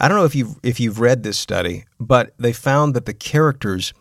I 0.00 0.08
don't 0.08 0.16
know 0.16 0.24
if 0.24 0.34
you've 0.34 0.58
if 0.62 0.80
you've 0.80 0.98
read 0.98 1.22
this 1.22 1.38
study, 1.38 1.84
but 2.00 2.32
they 2.38 2.54
found 2.54 2.94
that 2.94 3.04
the 3.04 3.12
characters 3.12 3.92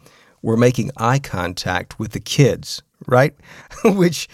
were 0.41 0.55
making 0.55 0.91
eye 0.95 1.19
contact 1.19 1.99
with 1.99 2.13
the 2.13 2.21
kids, 2.21 2.81
right? 3.05 3.35
Which 3.83 4.29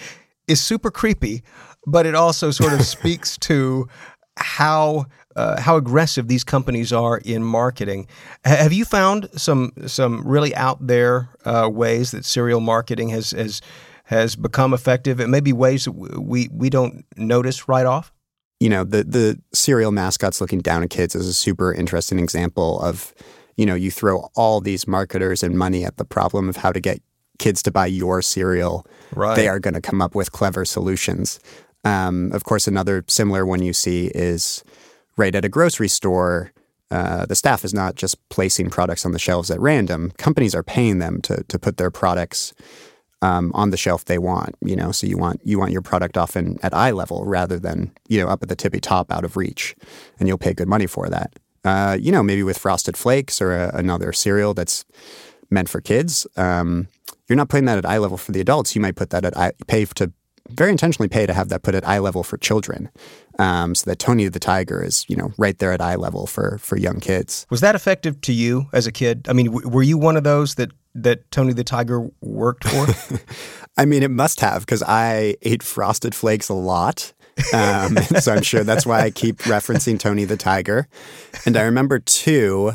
is 0.48 0.62
super 0.62 0.92
creepy, 0.92 1.42
but 1.88 2.06
it 2.06 2.14
also 2.14 2.52
sort 2.52 2.74
of 2.74 2.82
speaks 2.86 3.36
to 3.40 3.88
how 4.38 5.08
uh, 5.36 5.62
how 5.62 5.76
aggressive 5.76 6.28
these 6.28 6.44
companies 6.44 6.94
are 6.94 7.18
in 7.26 7.44
marketing. 7.44 8.08
H- 8.46 8.58
have 8.58 8.74
you 8.74 8.86
found 8.86 9.30
some 9.36 9.72
some 9.86 10.26
really 10.26 10.56
out 10.56 10.86
there 10.86 11.30
uh, 11.46 11.70
ways 11.72 12.12
that 12.12 12.26
cereal 12.26 12.62
marketing 12.62 13.10
has 13.10 13.32
has 13.32 13.62
has 14.06 14.36
become 14.36 14.74
effective, 14.74 15.20
and 15.20 15.32
maybe 15.32 15.52
ways 15.52 15.86
that 15.86 15.92
we 15.92 16.50
we 16.52 16.70
don't 16.70 17.06
notice 17.18 17.68
right 17.68 17.86
off? 17.86 18.14
You 18.60 18.70
know, 18.70 18.84
the 18.84 19.04
the 19.04 19.42
cereal 19.54 19.92
mascots 19.92 20.40
looking 20.40 20.60
down 20.60 20.84
at 20.84 20.90
kids 20.90 21.16
is 21.16 21.28
a 21.28 21.34
super 21.34 21.74
interesting 21.74 22.20
example 22.20 22.80
of, 22.82 23.14
you 23.58 23.66
know, 23.66 23.76
you 23.76 23.92
throw 23.92 24.30
all 24.36 24.62
these 24.62 24.88
marketers 24.88 25.44
and 25.44 25.58
money 25.58 25.84
at 25.84 25.98
the 25.98 26.06
problem 26.06 26.48
of 26.50 26.58
how 26.58 26.72
to 26.72 26.80
get 26.80 27.02
kids 27.38 27.62
to 27.64 27.72
buy 27.72 27.86
your 27.86 28.22
cereal. 28.22 28.86
Right. 29.14 29.36
They 29.36 29.50
are 29.50 29.60
going 29.60 29.74
to 29.74 29.82
come 29.82 30.02
up 30.02 30.16
with 30.16 30.32
clever 30.32 30.64
solutions. 30.64 31.40
Um, 31.84 32.32
of 32.32 32.46
course, 32.46 32.68
another 32.68 33.04
similar 33.08 33.46
one 33.46 33.62
you 33.62 33.74
see 33.74 34.08
is 34.16 34.64
right 35.18 35.36
at 35.36 35.46
a 35.46 35.50
grocery 35.50 35.88
store, 35.88 36.52
uh, 36.92 37.26
the 37.26 37.36
staff 37.36 37.66
is 37.66 37.74
not 37.74 37.96
just 37.96 38.18
placing 38.30 38.70
products 38.70 39.06
on 39.06 39.12
the 39.12 39.20
shelves 39.20 39.50
at 39.50 39.60
random. 39.60 40.12
Companies 40.18 40.54
are 40.56 40.64
paying 40.64 41.00
them 41.00 41.22
to 41.22 41.44
to 41.48 41.58
put 41.60 41.78
their 41.78 41.92
products 41.92 42.54
um, 43.22 43.52
on 43.54 43.72
the 43.72 43.78
shelf 43.78 44.06
they 44.06 44.18
want. 44.18 44.56
You 44.62 44.76
know, 44.76 44.92
so 44.92 45.08
you 45.08 45.18
want 45.18 45.42
you 45.44 45.58
want 45.60 45.72
your 45.72 45.82
product 45.82 46.18
often 46.18 46.58
at 46.62 46.74
eye 46.74 46.92
level 46.92 47.26
rather 47.26 47.60
than 47.60 47.92
you 48.08 48.20
know 48.20 48.28
up 48.28 48.44
at 48.44 48.50
the 48.50 48.56
tippy 48.56 48.80
top 48.80 49.12
out 49.12 49.26
of 49.26 49.36
reach, 49.36 49.76
and 50.20 50.28
you'll 50.28 50.38
pay 50.38 50.54
good 50.54 50.68
money 50.68 50.88
for 50.88 51.10
that. 51.10 51.34
Uh, 51.64 51.98
you 52.00 52.12
know, 52.12 52.22
maybe 52.22 52.44
with 52.44 52.60
Frosted 52.60 52.96
Flakes 52.96 53.42
or 53.42 53.52
a, 53.56 53.76
another 53.76 54.14
cereal 54.14 54.54
that's 54.54 54.86
meant 55.50 55.68
for 55.68 55.82
kids. 55.82 56.28
Um, 56.38 56.88
you're 57.28 57.36
not 57.38 57.50
putting 57.50 57.66
that 57.66 57.80
at 57.80 57.86
eye 57.86 57.98
level 57.98 58.18
for 58.18 58.32
the 58.32 58.40
adults. 58.40 58.76
You 58.76 58.82
might 58.82 58.96
put 58.96 59.10
that 59.10 59.26
at 59.26 59.36
eye, 59.36 59.54
pay 59.68 59.86
to 59.86 60.12
very 60.50 60.72
intentionally 60.72 61.10
pay 61.10 61.26
to 61.26 61.34
have 61.34 61.50
that 61.50 61.64
put 61.64 61.76
at 61.76 61.88
eye 61.88 62.00
level 62.00 62.24
for 62.24 62.38
children, 62.38 62.90
um, 63.40 63.76
so 63.76 63.90
that 63.90 64.00
Tony 64.00 64.28
the 64.28 64.40
Tiger 64.40 64.84
is 64.84 65.06
you 65.10 65.16
know 65.16 65.32
right 65.38 65.58
there 65.58 65.72
at 65.72 65.82
eye 65.82 65.96
level 65.96 66.28
for 66.28 66.58
for 66.60 66.78
young 66.78 67.00
kids. 67.00 67.46
Was 67.50 67.62
that 67.62 67.76
effective 67.76 68.22
to 68.22 68.34
you 68.34 68.68
as 68.74 68.88
a 68.88 68.92
kid? 68.92 69.28
I 69.30 69.34
mean, 69.34 69.48
w- 69.48 69.68
were 69.68 69.84
you 69.84 69.98
one 69.98 70.18
of 70.18 70.24
those 70.24 70.56
that 70.56 70.72
that 70.94 71.30
Tony 71.32 71.54
the 71.54 71.64
Tiger 71.64 72.10
worked 72.22 72.68
for? 72.68 73.20
I 73.78 73.86
mean, 73.86 74.04
it 74.04 74.12
must 74.12 74.40
have 74.40 74.62
because 74.62 74.84
I 74.84 75.36
ate 75.42 75.64
Frosted 75.64 76.16
Flakes 76.16 76.50
a 76.50 76.54
lot. 76.54 77.14
Um, 77.54 77.98
so 78.20 78.34
I'm 78.34 78.44
sure 78.44 78.64
that's 78.64 78.86
why 78.86 79.02
I 79.02 79.12
keep 79.12 79.40
referencing 79.40 80.00
Tony 80.00 80.26
the 80.26 80.38
Tiger. 80.38 80.88
And 81.46 81.58
I 81.58 81.64
remember 81.64 82.00
too 82.00 82.74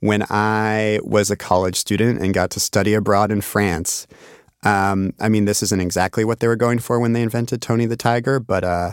when 0.00 0.24
I 0.28 0.98
was 1.04 1.30
a 1.30 1.36
college 1.36 1.76
student 1.76 2.20
and 2.20 2.34
got 2.34 2.50
to 2.50 2.60
study 2.60 2.92
abroad 2.92 3.30
in 3.30 3.40
France. 3.40 4.06
Um, 4.62 5.12
I 5.20 5.28
mean, 5.28 5.44
this 5.44 5.62
isn't 5.62 5.80
exactly 5.80 6.24
what 6.24 6.40
they 6.40 6.46
were 6.46 6.56
going 6.56 6.78
for 6.78 7.00
when 7.00 7.12
they 7.12 7.22
invented 7.22 7.60
Tony 7.60 7.86
the 7.86 7.96
Tiger, 7.96 8.38
but 8.38 8.64
uh, 8.64 8.92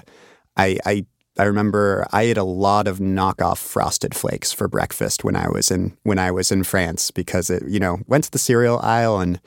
I, 0.57 0.77
I 0.85 1.05
I 1.39 1.43
remember 1.43 2.05
I 2.11 2.23
ate 2.23 2.37
a 2.37 2.43
lot 2.43 2.85
of 2.85 2.99
knockoff 2.99 3.59
frosted 3.59 4.13
flakes 4.13 4.51
for 4.51 4.67
breakfast 4.67 5.23
when 5.23 5.37
I 5.37 5.47
was 5.47 5.71
in 5.71 5.95
when 6.03 6.19
I 6.19 6.31
was 6.31 6.51
in 6.51 6.65
France 6.65 7.11
because 7.11 7.49
it 7.49 7.63
you 7.65 7.79
know 7.79 7.99
went 8.07 8.25
to 8.25 8.31
the 8.31 8.37
cereal 8.37 8.79
aisle 8.79 9.19
and 9.19 9.39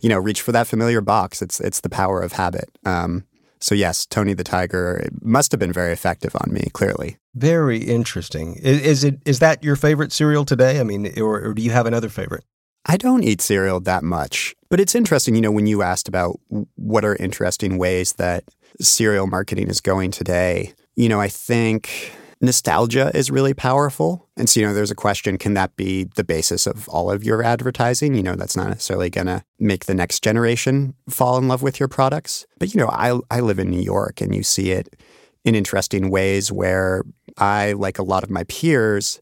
you 0.00 0.10
know 0.10 0.18
reached 0.18 0.42
for 0.42 0.52
that 0.52 0.66
familiar 0.66 1.00
box. 1.00 1.40
It's 1.40 1.58
it's 1.58 1.80
the 1.80 1.88
power 1.88 2.20
of 2.20 2.32
habit. 2.32 2.68
Um, 2.84 3.24
so 3.60 3.74
yes, 3.74 4.04
Tony 4.04 4.34
the 4.34 4.44
Tiger 4.44 5.08
must 5.22 5.50
have 5.52 5.58
been 5.58 5.72
very 5.72 5.92
effective 5.92 6.36
on 6.44 6.52
me. 6.52 6.68
Clearly, 6.74 7.16
very 7.34 7.78
interesting. 7.78 8.56
Is, 8.56 8.80
is 8.82 9.04
it 9.04 9.20
is 9.24 9.38
that 9.38 9.64
your 9.64 9.76
favorite 9.76 10.12
cereal 10.12 10.44
today? 10.44 10.80
I 10.80 10.82
mean, 10.82 11.18
or, 11.18 11.40
or 11.40 11.54
do 11.54 11.62
you 11.62 11.70
have 11.70 11.86
another 11.86 12.10
favorite? 12.10 12.44
I 12.88 12.96
don't 12.96 13.22
eat 13.22 13.42
cereal 13.42 13.80
that 13.80 14.02
much, 14.02 14.56
but 14.70 14.80
it's 14.80 14.94
interesting, 14.94 15.34
you 15.34 15.42
know, 15.42 15.52
when 15.52 15.66
you 15.66 15.82
asked 15.82 16.08
about 16.08 16.40
what 16.76 17.04
are 17.04 17.14
interesting 17.16 17.76
ways 17.76 18.14
that 18.14 18.44
cereal 18.80 19.26
marketing 19.26 19.68
is 19.68 19.82
going 19.82 20.10
today, 20.10 20.72
you 20.96 21.06
know, 21.06 21.20
I 21.20 21.28
think 21.28 22.12
nostalgia 22.40 23.10
is 23.14 23.30
really 23.30 23.52
powerful. 23.52 24.26
And 24.38 24.48
so, 24.48 24.60
you 24.60 24.66
know, 24.66 24.72
there's 24.72 24.90
a 24.90 24.94
question 24.94 25.36
can 25.36 25.52
that 25.54 25.76
be 25.76 26.04
the 26.14 26.24
basis 26.24 26.66
of 26.66 26.88
all 26.88 27.10
of 27.10 27.22
your 27.22 27.42
advertising? 27.42 28.14
You 28.14 28.22
know, 28.22 28.36
that's 28.36 28.56
not 28.56 28.68
necessarily 28.68 29.10
going 29.10 29.26
to 29.26 29.44
make 29.58 29.84
the 29.84 29.94
next 29.94 30.22
generation 30.22 30.94
fall 31.10 31.36
in 31.36 31.46
love 31.46 31.62
with 31.62 31.78
your 31.78 31.88
products. 31.88 32.46
But, 32.58 32.74
you 32.74 32.80
know, 32.80 32.88
I, 32.88 33.18
I 33.30 33.40
live 33.40 33.58
in 33.58 33.70
New 33.70 33.82
York 33.82 34.22
and 34.22 34.34
you 34.34 34.42
see 34.42 34.70
it 34.70 34.98
in 35.44 35.54
interesting 35.54 36.10
ways 36.10 36.50
where 36.50 37.04
I, 37.36 37.72
like 37.72 37.98
a 37.98 38.02
lot 38.02 38.22
of 38.22 38.30
my 38.30 38.44
peers, 38.44 39.20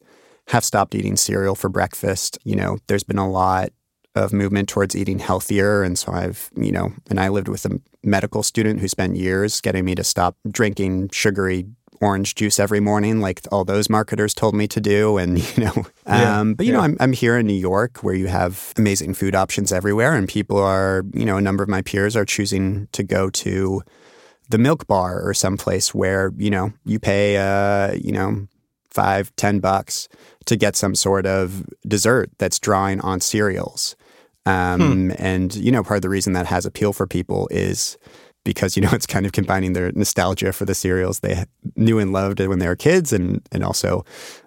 have 0.49 0.65
stopped 0.65 0.95
eating 0.95 1.17
cereal 1.17 1.55
for 1.55 1.69
breakfast. 1.69 2.39
You 2.45 2.57
know, 2.57 2.79
there's 2.87 3.03
been 3.03 3.19
a 3.19 3.29
lot 3.29 3.71
of 4.15 4.33
movement 4.33 4.69
towards 4.69 4.97
eating 4.97 5.19
healthier. 5.19 5.83
And 5.83 5.99
so 5.99 6.11
I've, 6.11 6.51
you 6.57 6.73
know, 6.73 6.93
and 7.11 7.21
I 7.21 7.29
lived 7.29 7.49
with 7.49 7.67
a 7.67 7.81
medical 8.03 8.43
student 8.43 8.81
who 8.81 8.89
spent 8.89 9.17
years 9.17 9.61
getting 9.61 9.85
me 9.85 9.95
to 9.95 10.05
stop 10.05 10.37
drinking 10.51 11.11
sugary 11.13 11.67
orange 12.01 12.35
juice 12.35 12.59
every 12.59 12.81
morning, 12.81 13.21
like 13.21 13.41
all 13.51 13.65
those 13.65 13.89
marketers 13.89 14.35
told 14.35 14.55
me 14.55 14.67
to 14.69 14.81
do. 14.81 15.19
And, 15.19 15.39
you 15.57 15.65
know, 15.65 15.87
yeah, 16.07 16.41
um, 16.41 16.55
but, 16.55 16.67
you 16.67 16.73
yeah. 16.73 16.79
know, 16.79 16.85
I'm, 16.85 16.97
I'm 17.01 17.13
here 17.13 17.37
in 17.37 17.47
New 17.47 17.55
York 17.55 17.99
where 17.99 18.15
you 18.15 18.27
have 18.27 18.73
amazing 18.77 19.15
food 19.15 19.35
options 19.35 19.73
everywhere. 19.73 20.15
And 20.15 20.29
people 20.29 20.59
are, 20.59 21.05
you 21.13 21.25
know, 21.25 21.37
a 21.37 21.43
number 21.43 21.63
of 21.63 21.69
my 21.69 21.83
peers 21.83 22.17
are 22.17 22.25
choosing 22.25 22.89
to 22.93 23.03
go 23.03 23.29
to 23.31 23.83
the 24.49 24.59
milk 24.59 24.87
bar 24.87 25.21
or 25.21 25.35
someplace 25.35 25.95
where, 25.95 26.33
you 26.37 26.51
know, 26.51 26.73
you 26.85 26.99
pay, 26.99 27.37
uh, 27.37 27.95
you 27.95 28.13
know, 28.13 28.47
five, 28.91 29.35
ten 29.37 29.61
bucks 29.61 30.09
to 30.47 30.57
get 30.57 30.77
some 30.77 30.95
sort 30.95 31.27
of 31.27 31.65
dessert 31.87 32.31
that's 32.39 32.59
drawing 32.59 33.01
on 33.01 33.21
cereals. 33.21 33.97
Um, 34.47 35.11
hmm. 35.11 35.13
And, 35.19 35.55
you 35.55 35.73
know, 35.73 35.83
part 35.83 35.99
of 35.99 36.03
the 36.03 36.09
reason 36.09 36.33
that 36.35 36.47
has 36.47 36.65
appeal 36.65 36.93
for 36.93 37.07
people 37.07 37.49
is 37.51 37.99
because, 38.45 38.77
you 38.77 38.83
know, 38.83 38.91
it's 38.93 39.07
kind 39.07 39.27
of 39.27 39.33
combining 39.33 39.75
their 39.75 39.93
nostalgia 39.93 40.53
for 40.53 40.65
the 40.65 40.75
cereals 40.75 41.21
they 41.21 41.45
knew 41.75 41.99
and 41.99 42.13
loved 42.13 42.41
when 42.41 42.61
they 42.61 42.69
were 42.69 42.77
kids 42.77 43.13
and, 43.13 43.47
and 43.53 43.65
also 43.65 44.05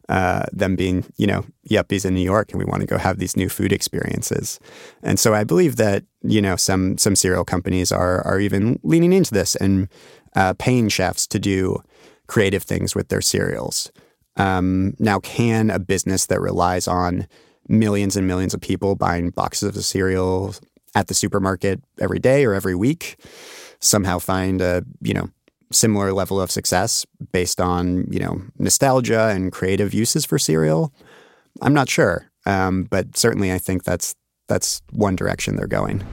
uh, 0.08 0.46
them 0.54 0.76
being, 0.76 1.06
you 1.18 1.28
know, 1.28 1.46
yuppies 1.70 2.06
in 2.06 2.16
New 2.16 2.22
York 2.24 2.52
and 2.52 2.60
we 2.60 2.66
want 2.66 2.82
to 2.82 2.88
go 2.88 2.98
have 2.98 3.20
these 3.20 3.38
new 3.38 3.50
food 3.50 3.72
experiences. 3.72 4.60
And 5.04 5.20
so 5.20 5.34
I 5.34 5.44
believe 5.44 5.76
that, 5.76 6.06
you 6.24 6.42
know, 6.42 6.56
some, 6.56 6.98
some 6.98 7.16
cereal 7.16 7.44
companies 7.44 7.92
are, 7.92 8.26
are 8.26 8.40
even 8.40 8.80
leaning 8.84 9.14
into 9.14 9.34
this 9.34 9.56
and 9.56 9.90
uh, 10.36 10.54
paying 10.58 10.90
chefs 10.90 11.28
to 11.28 11.40
do 11.40 11.84
creative 12.28 12.64
things 12.64 12.96
with 12.96 13.10
their 13.10 13.22
cereals. 13.22 13.92
Um, 14.39 14.95
now, 14.99 15.19
can 15.19 15.69
a 15.69 15.78
business 15.78 16.25
that 16.28 16.41
relies 16.41 16.88
on 16.88 17.28
millions 17.67 18.15
and 18.17 18.25
millions 18.25 18.54
of 18.54 18.62
people 18.62 18.95
buying 18.95 19.30
boxes 19.30 19.75
of 19.75 19.86
cereal 19.86 20.56
at 20.95 21.08
the 21.08 21.13
supermarket 21.13 21.82
every 21.99 22.17
day 22.17 22.45
or 22.45 22.54
every 22.56 22.73
week 22.73 23.17
somehow 23.80 24.17
find 24.17 24.62
a 24.62 24.84
you 25.02 25.13
know 25.13 25.30
similar 25.71 26.12
level 26.12 26.41
of 26.41 26.49
success 26.49 27.06
based 27.32 27.62
on 27.62 28.12
you 28.12 28.19
know 28.19 28.41
nostalgia 28.58 29.28
and 29.28 29.52
creative 29.52 29.93
uses 29.93 30.25
for 30.25 30.39
cereal? 30.39 30.93
I'm 31.62 31.73
not 31.73 31.89
sure, 31.89 32.32
um, 32.45 32.84
but 32.84 33.17
certainly 33.17 33.52
I 33.52 33.58
think 33.58 33.84
that's 33.84 34.15
that's 34.47 34.82
one 34.91 35.15
direction 35.15 35.56
they're 35.56 35.67
going. 35.67 36.04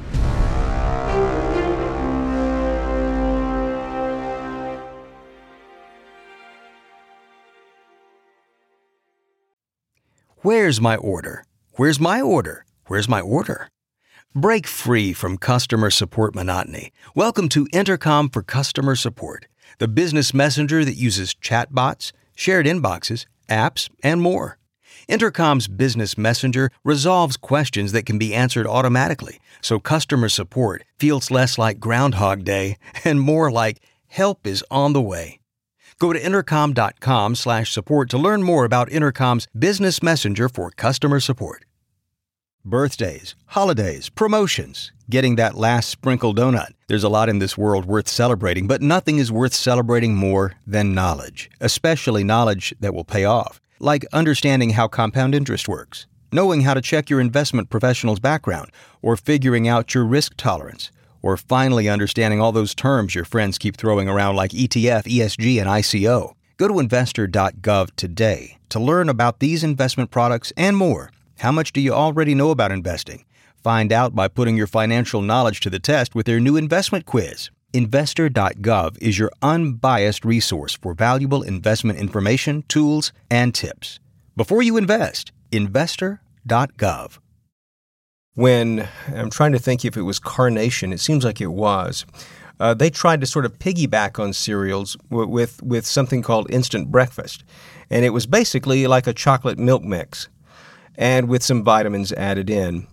Where's 10.46 10.80
my 10.80 10.94
order? 10.94 11.44
Where's 11.72 11.98
my 11.98 12.20
order? 12.20 12.64
Where's 12.87 13.09
my 13.09 13.20
order? 13.20 13.68
Break 14.32 14.68
free 14.68 15.12
from 15.12 15.38
customer 15.38 15.90
support 15.90 16.37
monotony. 16.37 16.92
Welcome 17.16 17.48
to 17.48 17.66
Intercom 17.72 18.28
for 18.28 18.44
Customer 18.44 18.94
Support, 18.94 19.48
the 19.78 19.88
business 19.88 20.32
messenger 20.32 20.85
that 20.85 20.94
uses 20.94 21.35
chatbots, 21.35 22.12
shared 22.37 22.64
inboxes, 22.64 23.26
apps, 23.50 23.90
and 24.04 24.22
more. 24.22 24.59
Intercom's 25.09 25.66
business 25.66 26.16
messenger 26.16 26.70
resolves 26.85 27.37
questions 27.37 27.90
that 27.90 28.06
can 28.06 28.16
be 28.16 28.32
answered 28.32 28.68
automatically, 28.68 29.40
so 29.61 29.80
customer 29.80 30.28
support 30.28 30.85
feels 30.96 31.28
less 31.28 31.59
like 31.59 31.80
Groundhog 31.80 32.44
Day 32.44 32.76
and 33.04 33.20
more 33.20 33.50
like 33.50 33.82
help 34.06 34.46
is 34.46 34.64
on 34.70 34.92
the 34.92 35.02
way. 35.02 35.40
Go 35.98 36.12
to 36.12 36.24
intercom.com 36.24 37.35
slash 37.35 37.72
support 37.72 38.11
to 38.11 38.18
learn 38.18 38.42
more 38.42 38.66
about 38.66 38.90
Intercom's 38.90 39.48
business 39.59 40.02
messenger 40.02 40.48
for 40.48 40.70
customer 40.70 41.20
support 41.20 41.64
birthdays, 42.66 43.37
holidays, 43.46 44.09
promotions, 44.09 44.90
getting 45.09 45.37
that 45.37 45.54
last 45.54 45.88
sprinkle 45.88 46.35
donut. 46.35 46.70
There's 46.88 47.04
a 47.04 47.09
lot 47.09 47.28
in 47.28 47.38
this 47.38 47.56
world 47.56 47.85
worth 47.85 48.09
celebrating, 48.09 48.66
but 48.66 48.82
nothing 48.82 49.18
is 49.18 49.30
worth 49.30 49.54
celebrating 49.54 50.16
more 50.16 50.54
than 50.66 50.92
knowledge, 50.92 51.48
especially 51.61 52.24
knowledge 52.24 52.74
that 52.80 52.92
will 52.92 53.04
pay 53.04 53.24
off, 53.24 53.61
like 53.78 54.04
understanding 54.12 54.70
how 54.70 54.88
compound 54.88 55.32
interest 55.32 55.68
works, 55.68 56.09
knowing 56.32 56.62
how 56.62 56.74
to 56.74 56.80
check 56.80 57.09
your 57.09 57.20
investment 57.20 57.70
professional's 57.70 58.18
background, 58.18 58.72
or 59.00 59.16
figuring 59.16 59.68
out 59.68 59.94
your 59.94 60.04
risk 60.04 60.35
tolerance, 60.37 60.90
or 61.22 61.37
finally 61.37 61.88
understanding 61.88 62.40
all 62.40 62.52
those 62.52 62.74
terms 62.74 63.14
your 63.14 63.24
friends 63.24 63.59
keep 63.59 63.76
throwing 63.76 64.09
around 64.09 64.37
like 64.37 64.52
ETF, 64.52 65.05
ESG, 65.05 65.61
and 65.61 65.68
ICO. 65.68 66.35
Go 66.57 66.68
to 66.68 66.79
investor.gov 66.79 67.90
today 67.96 68.59
to 68.68 68.81
learn 68.81 69.09
about 69.09 69.40
these 69.40 69.62
investment 69.62 70.11
products 70.11 70.52
and 70.57 70.76
more 70.76 71.11
how 71.38 71.52
much 71.52 71.72
do 71.72 71.81
you 71.81 71.92
already 71.92 72.35
know 72.35 72.50
about 72.50 72.72
investing? 72.72 73.24
Find 73.62 73.92
out 73.92 74.14
by 74.14 74.29
putting 74.29 74.57
your 74.57 74.66
financial 74.66 75.20
knowledge 75.20 75.61
to 75.61 75.70
the 75.70 75.79
test 75.79 76.14
with 76.14 76.26
their 76.26 76.40
new 76.40 76.57
investment 76.57 77.05
quiz. 77.05 77.50
Investor.gov 77.72 78.96
is 79.02 79.18
your 79.18 79.31
unbiased 79.42 80.24
resource 80.24 80.74
for 80.74 80.94
valuable 80.94 81.42
investment 81.42 81.98
information, 81.98 82.64
tools, 82.68 83.12
and 83.31 83.55
tips. 83.55 83.98
Before 84.35 84.62
you 84.62 84.76
invest, 84.76 85.33
investor.gov. 85.52 87.18
When 88.37 88.87
I'm 89.14 89.31
trying 89.31 89.53
to 89.53 89.59
think 89.59 89.85
if 89.85 89.96
it 89.96 90.03
was 90.03 90.18
Carnation, 90.18 90.92
it 90.92 91.01
seems 91.01 91.25
like 91.25 91.40
it 91.40 91.46
was. 91.46 92.05
Uh, 92.61 92.75
they 92.75 92.90
tried 92.90 93.20
to 93.22 93.27
sort 93.27 93.44
of 93.44 93.59
piggyback 93.59 94.18
on 94.22 94.33
cereals 94.33 94.96
w- 95.11 95.29
with 95.29 95.62
with 95.62 95.87
something 95.87 96.22
called 96.22 96.51
instant 96.51 96.90
breakfast, 96.90 97.44
and 97.90 98.05
it 98.05 98.11
was 98.11 98.27
basically 98.27 98.87
like 98.87 99.07
a 99.07 99.12
chocolate 99.12 99.59
milk 99.59 99.83
mix 99.83 100.29
and 100.96 101.29
with 101.29 101.42
some 101.42 101.64
vitamins 101.64 102.12
added 102.12 102.49
in. 102.51 102.87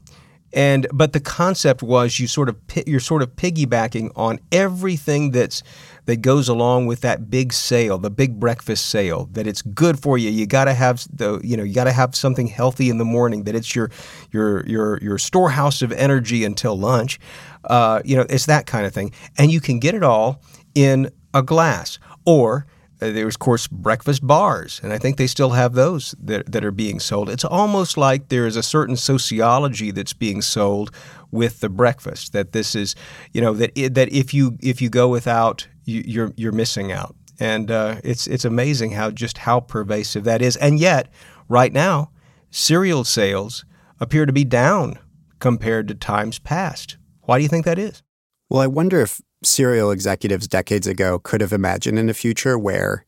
And 0.54 0.88
but 0.94 1.14
the 1.14 1.20
concept 1.20 1.82
was 1.82 2.20
you 2.20 2.28
sort 2.28 2.48
of 2.48 2.58
you're 2.86 3.00
sort 3.00 3.24
of 3.24 3.36
piggybacking 3.36 4.12
on 4.16 4.40
everything 4.52 5.32
that's 5.32 5.64
that 6.06 6.18
goes 6.18 6.48
along 6.48 6.86
with 6.86 7.02
that 7.02 7.30
big 7.30 7.54
sale, 7.54 7.98
the 7.98 8.12
big 8.12 8.40
breakfast 8.40 8.88
sale. 8.88 9.30
That 9.32 9.48
it's 9.48 9.64
good 9.64 10.00
for 10.00 10.18
you. 10.18 10.30
You 10.30 10.46
got 10.46 10.66
to 10.66 10.74
have 10.74 11.08
the 11.12 11.40
you 11.44 11.58
know 11.58 11.64
you 11.64 11.74
got 11.74 11.86
to 11.86 11.92
have 11.92 12.16
something 12.16 12.48
healthy 12.48 12.90
in 12.90 13.00
the 13.00 13.06
morning. 13.06 13.46
That 13.46 13.56
it's 13.56 13.76
your 13.76 13.90
your 14.32 14.64
your 14.68 15.00
your 15.00 15.18
storehouse 15.18 15.82
of 15.82 15.92
energy 15.92 16.44
until 16.44 16.78
lunch. 16.78 17.20
Uh, 17.64 18.02
you 18.06 18.16
know 18.16 18.26
it's 18.30 18.46
that 18.46 18.68
kind 18.68 18.86
of 18.86 18.94
thing, 18.94 19.12
and 19.40 19.52
you 19.52 19.60
can 19.60 19.80
get 19.80 19.96
it 19.96 20.04
all 20.04 20.42
in 20.76 21.10
a 21.34 21.42
glass 21.42 21.98
or 22.26 22.68
there 23.12 23.26
was, 23.26 23.36
of 23.36 23.40
course, 23.40 23.68
breakfast 23.68 24.26
bars, 24.26 24.80
and 24.84 24.94
I 24.94 24.98
think 24.98 25.18
they 25.18 25.28
still 25.28 25.52
have 25.52 25.74
those 25.74 26.16
that, 26.22 26.52
that 26.52 26.64
are 26.64 26.72
being 26.72 27.00
sold. 27.00 27.30
It's 27.30 27.46
almost 27.46 27.98
like 27.98 28.30
there 28.30 28.48
is 28.48 28.56
a 28.56 28.64
certain 28.64 28.96
sociology 28.96 29.92
that's 29.92 30.14
being 30.14 30.42
sold 30.42 30.92
with 31.32 31.60
the 31.60 31.70
breakfast. 31.70 32.34
That 32.34 32.52
this 32.52 32.76
is, 32.76 32.96
you 33.34 33.42
know, 33.42 33.54
that 33.54 33.74
that 33.94 34.12
if 34.12 34.34
you 34.34 34.58
if 34.62 34.82
you 34.82 34.90
go 34.90 35.08
without, 35.08 35.68
you, 35.86 36.04
you're, 36.06 36.34
you're 36.36 36.52
missing 36.52 36.92
out. 36.92 37.16
And 37.40 37.72
uh, 37.72 38.00
it's 38.04 38.28
it's 38.28 38.46
amazing 38.46 38.92
how 38.92 39.12
just 39.12 39.40
how 39.40 39.60
pervasive 39.60 40.24
that 40.26 40.42
is. 40.42 40.56
And 40.58 40.80
yet, 40.80 41.12
right 41.50 41.74
now, 41.74 42.12
cereal 42.52 43.04
sales 43.04 43.66
appear 44.00 44.26
to 44.26 44.34
be 44.34 44.46
down 44.46 45.00
compared 45.40 45.88
to 45.88 45.96
times 45.96 46.40
past. 46.40 46.98
Why 47.22 47.38
do 47.38 47.44
you 47.44 47.50
think 47.50 47.66
that 47.66 47.80
is? 47.80 48.04
Well, 48.50 48.62
I 48.62 48.68
wonder 48.68 49.02
if 49.02 49.20
cereal 49.46 49.92
executives 49.92 50.48
decades 50.48 50.88
ago 50.88 51.20
could 51.20 51.42
have 51.42 51.54
imagined 51.54 52.00
in 52.00 52.10
a 52.10 52.14
future 52.14 52.58
where 52.58 53.06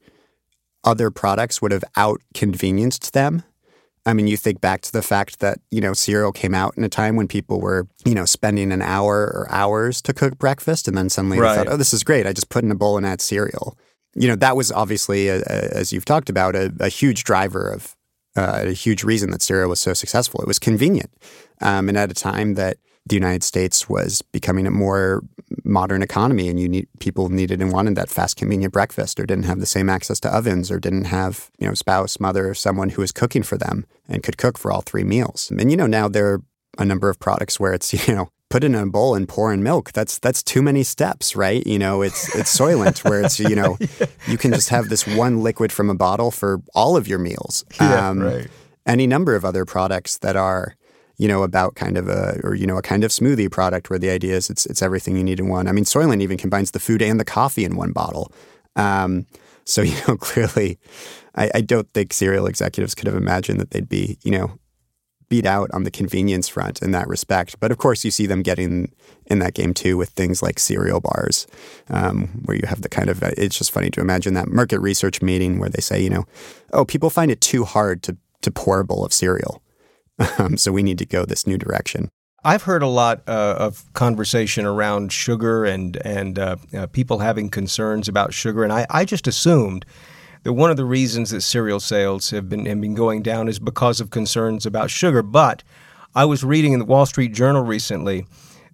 other 0.83 1.09
products 1.09 1.61
would 1.61 1.71
have 1.71 1.83
out 1.95 2.21
convenienced 2.33 3.13
them. 3.13 3.43
I 4.05 4.13
mean, 4.13 4.27
you 4.27 4.37
think 4.37 4.61
back 4.61 4.81
to 4.81 4.91
the 4.91 5.01
fact 5.01 5.39
that, 5.39 5.59
you 5.71 5.81
know, 5.81 5.93
cereal 5.93 6.31
came 6.31 6.53
out 6.53 6.77
in 6.77 6.83
a 6.83 6.89
time 6.89 7.15
when 7.15 7.27
people 7.27 7.59
were, 7.59 7.87
you 8.05 8.13
know, 8.13 8.25
spending 8.25 8.71
an 8.71 8.83
hour 8.83 9.23
or 9.23 9.47
hours 9.49 9.99
to 10.03 10.13
cook 10.13 10.37
breakfast. 10.37 10.87
And 10.87 10.95
then 10.95 11.09
suddenly 11.09 11.39
right. 11.39 11.55
they 11.55 11.63
thought, 11.63 11.73
oh, 11.73 11.77
this 11.77 11.91
is 11.91 12.03
great. 12.03 12.27
I 12.27 12.33
just 12.33 12.49
put 12.49 12.63
in 12.63 12.69
a 12.69 12.75
bowl 12.75 12.97
and 12.97 13.05
add 13.05 13.19
cereal. 13.19 13.75
You 14.13 14.27
know, 14.27 14.35
that 14.35 14.55
was 14.55 14.71
obviously, 14.71 15.27
a, 15.27 15.39
a, 15.39 15.75
as 15.75 15.91
you've 15.91 16.05
talked 16.05 16.29
about, 16.29 16.55
a, 16.55 16.71
a 16.79 16.87
huge 16.87 17.23
driver 17.23 17.67
of 17.67 17.95
uh, 18.35 18.65
a 18.65 18.73
huge 18.73 19.03
reason 19.03 19.31
that 19.31 19.41
cereal 19.41 19.69
was 19.69 19.79
so 19.79 19.93
successful. 19.93 20.39
It 20.39 20.47
was 20.47 20.59
convenient. 20.59 21.11
Um, 21.61 21.89
and 21.89 21.97
at 21.97 22.11
a 22.11 22.13
time 22.13 22.53
that 22.55 22.77
the 23.05 23.15
United 23.15 23.43
States 23.43 23.87
was 23.87 24.21
becoming 24.21 24.65
a 24.65 24.71
more 24.71 25.23
modern 25.63 26.01
economy, 26.01 26.49
and 26.49 26.59
you 26.59 26.67
need 26.67 26.87
people 26.99 27.29
needed 27.29 27.61
and 27.61 27.71
wanted 27.71 27.95
that 27.95 28.09
fast, 28.09 28.37
convenient 28.37 28.73
breakfast, 28.73 29.19
or 29.19 29.25
didn't 29.25 29.45
have 29.45 29.59
the 29.59 29.65
same 29.65 29.89
access 29.89 30.19
to 30.21 30.35
ovens, 30.35 30.71
or 30.71 30.79
didn't 30.79 31.05
have 31.05 31.51
you 31.59 31.67
know 31.67 31.73
spouse, 31.73 32.19
mother, 32.19 32.53
someone 32.53 32.89
who 32.89 33.01
was 33.01 33.11
cooking 33.11 33.43
for 33.43 33.57
them 33.57 33.85
and 34.07 34.23
could 34.23 34.37
cook 34.37 34.57
for 34.57 34.71
all 34.71 34.81
three 34.81 35.03
meals. 35.03 35.51
And 35.51 35.69
you 35.69 35.77
know 35.77 35.87
now 35.87 36.07
there 36.07 36.33
are 36.33 36.41
a 36.77 36.85
number 36.85 37.09
of 37.09 37.19
products 37.19 37.59
where 37.59 37.73
it's 37.73 37.93
you 38.07 38.15
know 38.15 38.29
put 38.49 38.63
in 38.63 38.75
a 38.75 38.85
bowl 38.85 39.15
and 39.15 39.27
pour 39.27 39.53
in 39.53 39.63
milk. 39.63 39.91
That's 39.91 40.19
that's 40.19 40.43
too 40.43 40.61
many 40.61 40.83
steps, 40.83 41.35
right? 41.35 41.65
You 41.65 41.79
know, 41.79 42.01
it's 42.01 42.33
it's 42.35 42.57
Soylent 42.57 43.03
where 43.03 43.21
it's 43.21 43.39
you 43.39 43.55
know 43.55 43.77
yeah. 43.99 44.07
you 44.27 44.37
can 44.37 44.53
just 44.53 44.69
have 44.69 44.89
this 44.89 45.05
one 45.05 45.43
liquid 45.43 45.71
from 45.71 45.89
a 45.89 45.95
bottle 45.95 46.31
for 46.31 46.61
all 46.73 46.97
of 46.97 47.07
your 47.07 47.19
meals. 47.19 47.65
Yeah, 47.79 48.09
um, 48.09 48.19
right. 48.19 48.47
Any 48.85 49.07
number 49.07 49.35
of 49.35 49.43
other 49.43 49.65
products 49.65 50.19
that 50.19 50.35
are 50.35 50.75
you 51.17 51.27
know, 51.27 51.43
about 51.43 51.75
kind 51.75 51.97
of 51.97 52.07
a 52.07 52.39
or 52.43 52.55
you 52.55 52.67
know 52.67 52.77
a 52.77 52.81
kind 52.81 53.03
of 53.03 53.11
smoothie 53.11 53.51
product 53.51 53.89
where 53.89 53.99
the 53.99 54.09
idea 54.09 54.35
is 54.35 54.49
it's 54.49 54.65
it's 54.65 54.81
everything 54.81 55.17
you 55.17 55.23
need 55.23 55.39
in 55.39 55.47
one. 55.47 55.67
I 55.67 55.71
mean, 55.71 55.85
Soylent 55.85 56.21
even 56.21 56.37
combines 56.37 56.71
the 56.71 56.79
food 56.79 57.01
and 57.01 57.19
the 57.19 57.25
coffee 57.25 57.65
in 57.65 57.75
one 57.75 57.91
bottle. 57.91 58.31
Um, 58.75 59.25
so 59.63 59.81
you 59.83 59.95
know, 60.07 60.17
clearly, 60.17 60.79
I, 61.35 61.51
I 61.55 61.61
don't 61.61 61.91
think 61.93 62.13
cereal 62.13 62.47
executives 62.47 62.95
could 62.95 63.07
have 63.07 63.15
imagined 63.15 63.59
that 63.59 63.71
they'd 63.71 63.89
be 63.89 64.17
you 64.23 64.31
know 64.31 64.59
beat 65.27 65.45
out 65.45 65.71
on 65.71 65.83
the 65.83 65.91
convenience 65.91 66.47
front 66.47 66.81
in 66.81 66.91
that 66.91 67.07
respect. 67.07 67.59
But 67.59 67.71
of 67.71 67.77
course, 67.77 68.05
you 68.05 68.11
see 68.11 68.27
them 68.27 68.43
getting 68.43 68.91
in 69.25 69.39
that 69.39 69.55
game 69.55 69.73
too 69.73 69.97
with 69.97 70.09
things 70.09 70.43
like 70.43 70.59
cereal 70.59 70.99
bars, 70.99 71.47
um, 71.89 72.27
where 72.45 72.55
you 72.55 72.63
have 72.67 72.81
the 72.81 72.89
kind 72.89 73.09
of 73.09 73.23
it's 73.23 73.57
just 73.57 73.71
funny 73.71 73.89
to 73.91 74.01
imagine 74.01 74.33
that 74.35 74.49
market 74.49 74.79
research 74.79 75.21
meeting 75.21 75.59
where 75.59 75.69
they 75.69 75.81
say, 75.81 76.01
you 76.01 76.09
know, 76.09 76.25
oh, 76.73 76.85
people 76.85 77.09
find 77.09 77.31
it 77.31 77.41
too 77.41 77.63
hard 77.63 78.03
to 78.03 78.17
to 78.41 78.51
pour 78.51 78.79
a 78.79 78.85
bowl 78.85 79.03
of 79.03 79.13
cereal. 79.13 79.61
Um, 80.37 80.57
so 80.57 80.71
we 80.71 80.83
need 80.83 80.97
to 80.99 81.05
go 81.05 81.25
this 81.25 81.45
new 81.45 81.57
direction. 81.57 82.09
I've 82.45 82.63
heard 82.63 82.83
a 82.83 82.87
lot 82.87 83.23
uh, 83.27 83.55
of 83.57 83.91
conversation 83.93 84.65
around 84.65 85.11
sugar 85.11 85.65
and 85.65 85.97
and 86.05 86.37
uh, 86.37 86.55
uh, 86.77 86.87
people 86.87 87.19
having 87.19 87.49
concerns 87.49 88.07
about 88.07 88.33
sugar, 88.33 88.63
and 88.63 88.71
I, 88.71 88.85
I 88.89 89.03
just 89.03 89.27
assumed 89.27 89.83
that 90.43 90.53
one 90.53 90.69
of 90.69 90.77
the 90.77 90.85
reasons 90.85 91.31
that 91.31 91.41
cereal 91.41 91.79
sales 91.79 92.29
have 92.29 92.47
been 92.47 92.67
have 92.67 92.79
been 92.79 92.93
going 92.93 93.23
down 93.23 93.47
is 93.47 93.57
because 93.57 93.99
of 93.99 94.11
concerns 94.11 94.65
about 94.65 94.91
sugar. 94.91 95.23
But 95.23 95.63
I 96.13 96.25
was 96.25 96.43
reading 96.43 96.73
in 96.73 96.79
the 96.79 96.85
Wall 96.85 97.07
Street 97.07 97.33
Journal 97.33 97.63
recently 97.63 98.27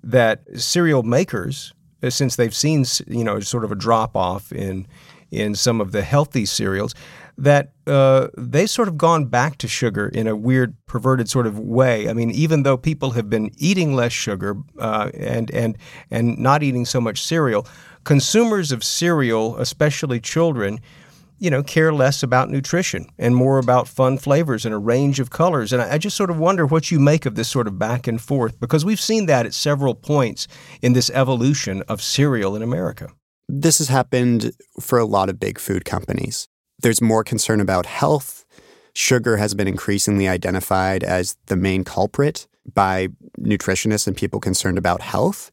that 0.04 0.44
cereal 0.60 1.02
makers, 1.02 1.74
uh, 2.04 2.10
since 2.10 2.36
they've 2.36 2.54
seen 2.54 2.84
you 3.08 3.24
know 3.24 3.40
sort 3.40 3.64
of 3.64 3.72
a 3.72 3.76
drop 3.76 4.18
off 4.18 4.52
in 4.52 4.86
in 5.32 5.56
some 5.56 5.80
of 5.80 5.94
the 5.94 6.02
healthy 6.02 6.46
cereals, 6.46 6.94
that 7.38 7.74
uh, 7.88 8.28
they've 8.38 8.70
sort 8.70 8.88
of 8.88 8.98
gone 8.98 9.26
back 9.26 9.58
to 9.58 9.68
sugar 9.68 10.08
in 10.08 10.28
a 10.28 10.36
weird, 10.36 10.76
perverted 10.86 11.30
sort 11.30 11.48
of 11.48 11.60
way. 11.60 12.10
I 12.10 12.14
mean, 12.14 12.32
even 12.32 12.64
though 12.64 12.78
people 12.78 13.12
have 13.12 13.30
been 13.30 13.52
eating 13.58 13.96
less 13.96 14.14
sugar 14.14 14.56
uh, 14.80 15.10
and 15.14 15.52
and 15.52 15.78
and 16.10 16.38
not 16.38 16.64
eating 16.64 16.86
so 16.86 17.02
much 17.02 17.22
cereal, 17.24 17.68
consumers 18.04 18.72
of 18.72 18.84
cereal, 18.84 19.58
especially 19.58 20.20
children, 20.20 20.80
you 21.40 21.50
know, 21.50 21.64
care 21.64 21.92
less 21.92 22.22
about 22.22 22.50
nutrition 22.50 23.08
and 23.18 23.36
more 23.36 23.58
about 23.58 23.88
fun 23.88 24.18
flavors 24.18 24.64
and 24.66 24.76
a 24.76 24.78
range 24.78 25.20
of 25.20 25.32
colors. 25.32 25.74
And 25.74 25.82
I, 25.82 25.94
I 25.94 25.98
just 25.98 26.16
sort 26.16 26.30
of 26.30 26.38
wonder 26.38 26.68
what 26.68 26.92
you 26.92 27.00
make 27.00 27.26
of 27.26 27.36
this 27.36 27.50
sort 27.50 27.68
of 27.68 27.80
back 27.80 28.08
and 28.08 28.22
forth 28.22 28.60
because 28.60 28.86
we've 28.86 29.02
seen 29.02 29.26
that 29.26 29.48
at 29.48 29.54
several 29.54 29.96
points 29.96 30.48
in 30.84 30.94
this 30.94 31.10
evolution 31.10 31.82
of 31.88 32.02
cereal 32.02 32.56
in 32.56 32.62
America. 32.62 33.10
This 33.50 33.80
has 33.80 33.88
happened 33.88 34.52
for 34.80 35.00
a 35.00 35.06
lot 35.06 35.30
of 35.30 35.40
big 35.40 35.60
food 35.60 35.84
companies 35.84 36.48
there's 36.82 37.02
more 37.02 37.24
concern 37.24 37.62
about 37.62 37.86
health. 37.86 38.46
Sugar 38.94 39.38
has 39.38 39.54
been 39.54 39.68
increasingly 39.68 40.28
identified 40.28 41.04
as 41.04 41.38
the 41.46 41.56
main 41.56 41.84
culprit 41.84 42.48
by 42.74 43.08
nutritionists 43.40 44.08
and 44.08 44.16
people 44.16 44.40
concerned 44.40 44.78
about 44.78 45.02
health. 45.02 45.52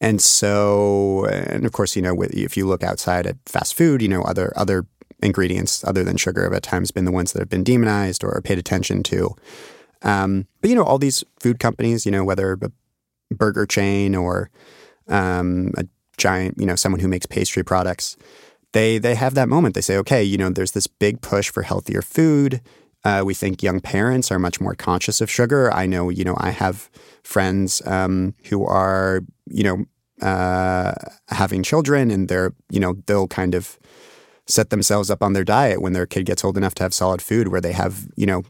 And 0.00 0.20
so, 0.20 1.26
and 1.26 1.66
of 1.66 1.72
course, 1.72 1.96
you 1.96 2.02
know, 2.02 2.16
if 2.22 2.56
you 2.56 2.66
look 2.66 2.82
outside 2.82 3.26
at 3.26 3.36
fast 3.46 3.74
food, 3.74 4.00
you 4.00 4.08
know, 4.08 4.22
other 4.22 4.52
other 4.56 4.86
ingredients 5.22 5.82
other 5.84 6.04
than 6.04 6.16
sugar 6.16 6.44
have 6.44 6.52
at 6.52 6.62
times 6.62 6.90
been 6.92 7.04
the 7.04 7.12
ones 7.12 7.32
that 7.32 7.40
have 7.40 7.48
been 7.48 7.64
demonized 7.64 8.22
or 8.22 8.40
paid 8.42 8.58
attention 8.58 9.02
to. 9.02 9.34
Um, 10.02 10.46
but 10.60 10.70
you 10.70 10.76
know, 10.76 10.84
all 10.84 10.98
these 10.98 11.24
food 11.40 11.58
companies, 11.58 12.06
you 12.06 12.12
know, 12.12 12.24
whether 12.24 12.56
a 12.62 13.34
burger 13.34 13.66
chain 13.66 14.14
or 14.14 14.50
um, 15.08 15.72
a 15.76 15.84
giant, 16.16 16.58
you 16.58 16.66
know, 16.66 16.76
someone 16.76 17.00
who 17.00 17.08
makes 17.08 17.26
pastry 17.26 17.64
products, 17.64 18.16
they 18.72 18.98
they 18.98 19.14
have 19.14 19.34
that 19.34 19.48
moment. 19.48 19.74
They 19.74 19.80
say, 19.80 19.96
okay, 19.98 20.22
you 20.22 20.36
know, 20.36 20.50
there's 20.50 20.72
this 20.72 20.86
big 20.86 21.20
push 21.20 21.50
for 21.50 21.62
healthier 21.62 22.02
food. 22.02 22.60
Uh, 23.04 23.22
we 23.24 23.32
think 23.32 23.62
young 23.62 23.80
parents 23.80 24.30
are 24.30 24.38
much 24.38 24.60
more 24.60 24.74
conscious 24.74 25.20
of 25.20 25.30
sugar. 25.30 25.72
I 25.72 25.86
know, 25.86 26.10
you 26.10 26.24
know, 26.24 26.36
I 26.38 26.50
have 26.50 26.90
friends 27.22 27.80
um, 27.86 28.34
who 28.48 28.66
are, 28.66 29.20
you 29.46 29.62
know, 29.62 30.26
uh, 30.26 30.94
having 31.28 31.62
children, 31.62 32.10
and 32.10 32.28
they're, 32.28 32.52
you 32.70 32.80
know, 32.80 32.96
they'll 33.06 33.28
kind 33.28 33.54
of 33.54 33.78
set 34.46 34.70
themselves 34.70 35.10
up 35.10 35.22
on 35.22 35.32
their 35.32 35.44
diet 35.44 35.80
when 35.80 35.92
their 35.92 36.06
kid 36.06 36.26
gets 36.26 36.44
old 36.44 36.56
enough 36.56 36.74
to 36.74 36.82
have 36.82 36.92
solid 36.92 37.22
food, 37.22 37.48
where 37.48 37.60
they 37.60 37.72
have, 37.72 38.08
you 38.16 38.26
know, 38.26 38.42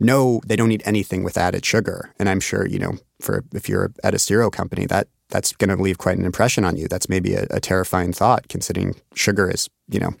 no, 0.00 0.40
they 0.46 0.56
don't 0.56 0.72
eat 0.72 0.82
anything 0.84 1.22
with 1.22 1.38
added 1.38 1.64
sugar. 1.64 2.12
And 2.18 2.28
I'm 2.28 2.40
sure, 2.40 2.66
you 2.66 2.78
know, 2.78 2.98
for 3.20 3.44
if 3.54 3.68
you're 3.68 3.92
at 4.02 4.14
a 4.14 4.18
cereal 4.18 4.50
company, 4.50 4.84
that 4.86 5.06
that's 5.32 5.52
going 5.54 5.74
to 5.74 5.82
leave 5.82 5.98
quite 5.98 6.18
an 6.18 6.24
impression 6.24 6.64
on 6.64 6.76
you. 6.76 6.86
That's 6.86 7.08
maybe 7.08 7.34
a, 7.34 7.46
a 7.50 7.58
terrifying 7.58 8.12
thought, 8.12 8.48
considering 8.48 8.94
sugar 9.14 9.50
is, 9.50 9.68
you 9.88 9.98
know, 9.98 10.12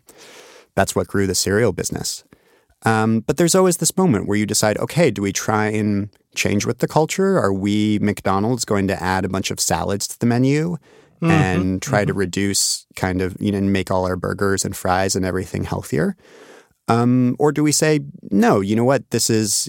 that's 0.74 0.96
what 0.96 1.06
grew 1.06 1.26
the 1.26 1.34
cereal 1.34 1.72
business. 1.72 2.24
Um, 2.84 3.20
but 3.20 3.36
there's 3.36 3.54
always 3.54 3.76
this 3.76 3.96
moment 3.96 4.26
where 4.26 4.38
you 4.38 4.46
decide, 4.46 4.78
okay, 4.78 5.10
do 5.10 5.22
we 5.22 5.32
try 5.32 5.66
and 5.66 6.08
change 6.34 6.66
with 6.66 6.78
the 6.78 6.88
culture? 6.88 7.38
Are 7.38 7.52
we 7.52 7.98
McDonald's 8.00 8.64
going 8.64 8.88
to 8.88 9.00
add 9.00 9.24
a 9.24 9.28
bunch 9.28 9.50
of 9.50 9.60
salads 9.60 10.08
to 10.08 10.18
the 10.18 10.26
menu 10.26 10.78
mm-hmm, 11.20 11.30
and 11.30 11.82
try 11.82 12.00
mm-hmm. 12.00 12.08
to 12.08 12.14
reduce 12.14 12.86
kind 12.96 13.22
of 13.22 13.36
you 13.38 13.52
know 13.52 13.60
make 13.60 13.90
all 13.90 14.04
our 14.06 14.16
burgers 14.16 14.64
and 14.64 14.76
fries 14.76 15.14
and 15.14 15.24
everything 15.24 15.64
healthier? 15.64 16.16
Um, 16.88 17.36
or 17.38 17.52
do 17.52 17.62
we 17.62 17.70
say 17.70 18.00
no? 18.30 18.60
You 18.60 18.74
know 18.74 18.84
what? 18.84 19.08
This 19.10 19.30
is 19.30 19.68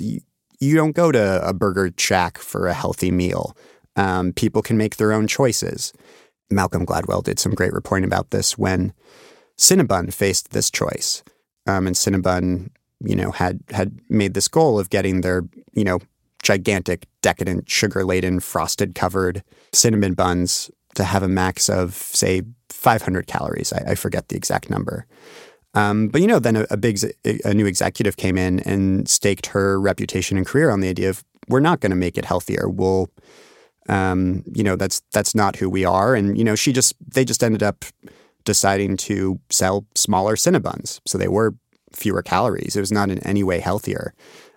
you 0.60 0.76
don't 0.76 0.96
go 0.96 1.12
to 1.12 1.48
a 1.48 1.54
burger 1.54 1.94
shack 1.98 2.38
for 2.40 2.68
a 2.68 2.74
healthy 2.74 3.12
meal. 3.12 3.56
Um, 3.96 4.34
people 4.34 4.62
can 4.62 4.78
make 4.78 4.98
their 4.98 5.14
own 5.14 5.28
choices. 5.28 5.94
Malcolm 6.50 6.86
Gladwell 6.86 7.24
did 7.24 7.40
some 7.40 7.54
great 7.54 7.74
reporting 7.74 8.06
about 8.06 8.32
this 8.32 8.58
when 8.58 8.94
Cinnabon 9.58 10.14
faced 10.14 10.52
this 10.52 10.70
choice. 10.70 11.24
Um, 11.68 11.88
and 11.88 11.96
Cinnabon, 11.96 12.70
you 13.02 13.16
know, 13.16 13.32
had 13.32 13.60
had 13.70 14.00
made 14.10 14.34
this 14.34 14.48
goal 14.48 14.80
of 14.80 14.90
getting 14.90 15.22
their, 15.22 15.44
you 15.74 15.84
know, 15.84 16.00
gigantic, 16.42 17.08
decadent, 17.22 17.70
sugar-laden, 17.70 18.40
frosted-covered 18.42 19.44
cinnamon 19.72 20.14
buns 20.14 20.70
to 20.96 21.06
have 21.06 21.24
a 21.24 21.28
max 21.28 21.70
of, 21.70 21.94
say, 21.94 22.42
500 22.70 23.28
calories. 23.28 23.72
I, 23.72 23.92
I 23.92 23.96
forget 23.96 24.28
the 24.28 24.36
exact 24.36 24.70
number. 24.70 25.08
Um, 25.74 26.10
but 26.10 26.22
you 26.22 26.28
know, 26.28 26.40
then 26.40 26.56
a, 26.56 26.68
a, 26.70 26.78
big, 26.78 27.00
a 27.46 27.54
new 27.54 27.66
executive 27.66 28.18
came 28.18 28.38
in 28.38 28.60
and 28.60 29.08
staked 29.08 29.48
her 29.48 29.80
reputation 29.80 30.38
and 30.38 30.46
career 30.46 30.70
on 30.70 30.82
the 30.82 30.90
idea 30.90 31.10
of 31.10 31.24
we're 31.48 31.62
not 31.62 31.80
going 31.80 31.90
to 31.90 31.96
make 31.96 32.18
it 32.18 32.26
healthier. 32.26 32.70
We'll 32.70 33.10
um, 33.90 34.44
you 34.54 34.64
know, 34.64 34.76
that's 34.76 35.02
that's 35.12 35.36
not 35.36 35.58
who 35.58 35.70
we 35.70 35.86
are. 35.86 36.16
And 36.16 36.38
you 36.38 36.44
know, 36.44 36.56
she 36.56 36.72
just 36.72 36.96
they 37.06 37.26
just 37.26 37.44
ended 37.44 37.64
up 37.64 37.86
deciding 38.46 38.98
to 38.98 39.40
sell 39.50 39.86
smaller 39.96 40.36
Cinnabons, 40.36 41.00
so 41.06 41.18
they 41.18 41.28
were 41.28 41.56
fewer 41.92 42.22
calories. 42.22 42.76
It 42.76 42.80
was 42.80 42.92
not 42.92 43.10
in 43.10 43.20
any 43.20 43.44
way 43.44 43.60
healthier, 43.60 44.14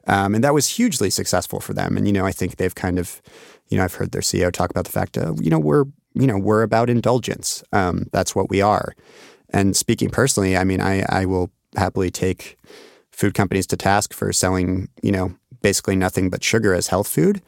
um, 0.06 0.34
and 0.34 0.44
that 0.44 0.54
was 0.54 0.68
hugely 0.68 1.10
successful 1.10 1.60
for 1.60 1.72
them. 1.72 1.96
And 1.96 2.06
you 2.06 2.12
know, 2.12 2.24
I 2.24 2.32
think 2.32 2.56
they've 2.56 2.74
kind 2.74 2.98
of, 2.98 3.20
you 3.68 3.78
know, 3.78 3.84
I've 3.84 3.94
heard 3.94 4.12
their 4.12 4.22
CEO 4.22 4.52
talk 4.52 4.70
about 4.70 4.84
the 4.84 4.92
fact, 4.92 5.16
of, 5.16 5.42
you 5.42 5.50
know, 5.50 5.58
we're 5.58 5.84
you 6.14 6.26
know 6.26 6.38
we're 6.38 6.62
about 6.62 6.90
indulgence. 6.90 7.64
Um, 7.72 8.06
that's 8.12 8.34
what 8.34 8.50
we 8.50 8.60
are. 8.60 8.94
And 9.50 9.76
speaking 9.76 10.10
personally, 10.10 10.56
I 10.56 10.64
mean, 10.64 10.80
I 10.80 11.04
I 11.08 11.26
will 11.26 11.50
happily 11.76 12.10
take 12.10 12.56
food 13.10 13.34
companies 13.34 13.66
to 13.66 13.76
task 13.76 14.12
for 14.12 14.32
selling, 14.32 14.88
you 15.02 15.10
know, 15.10 15.34
basically 15.62 15.96
nothing 15.96 16.30
but 16.30 16.44
sugar 16.44 16.74
as 16.74 16.88
health 16.88 17.08
food. 17.08 17.42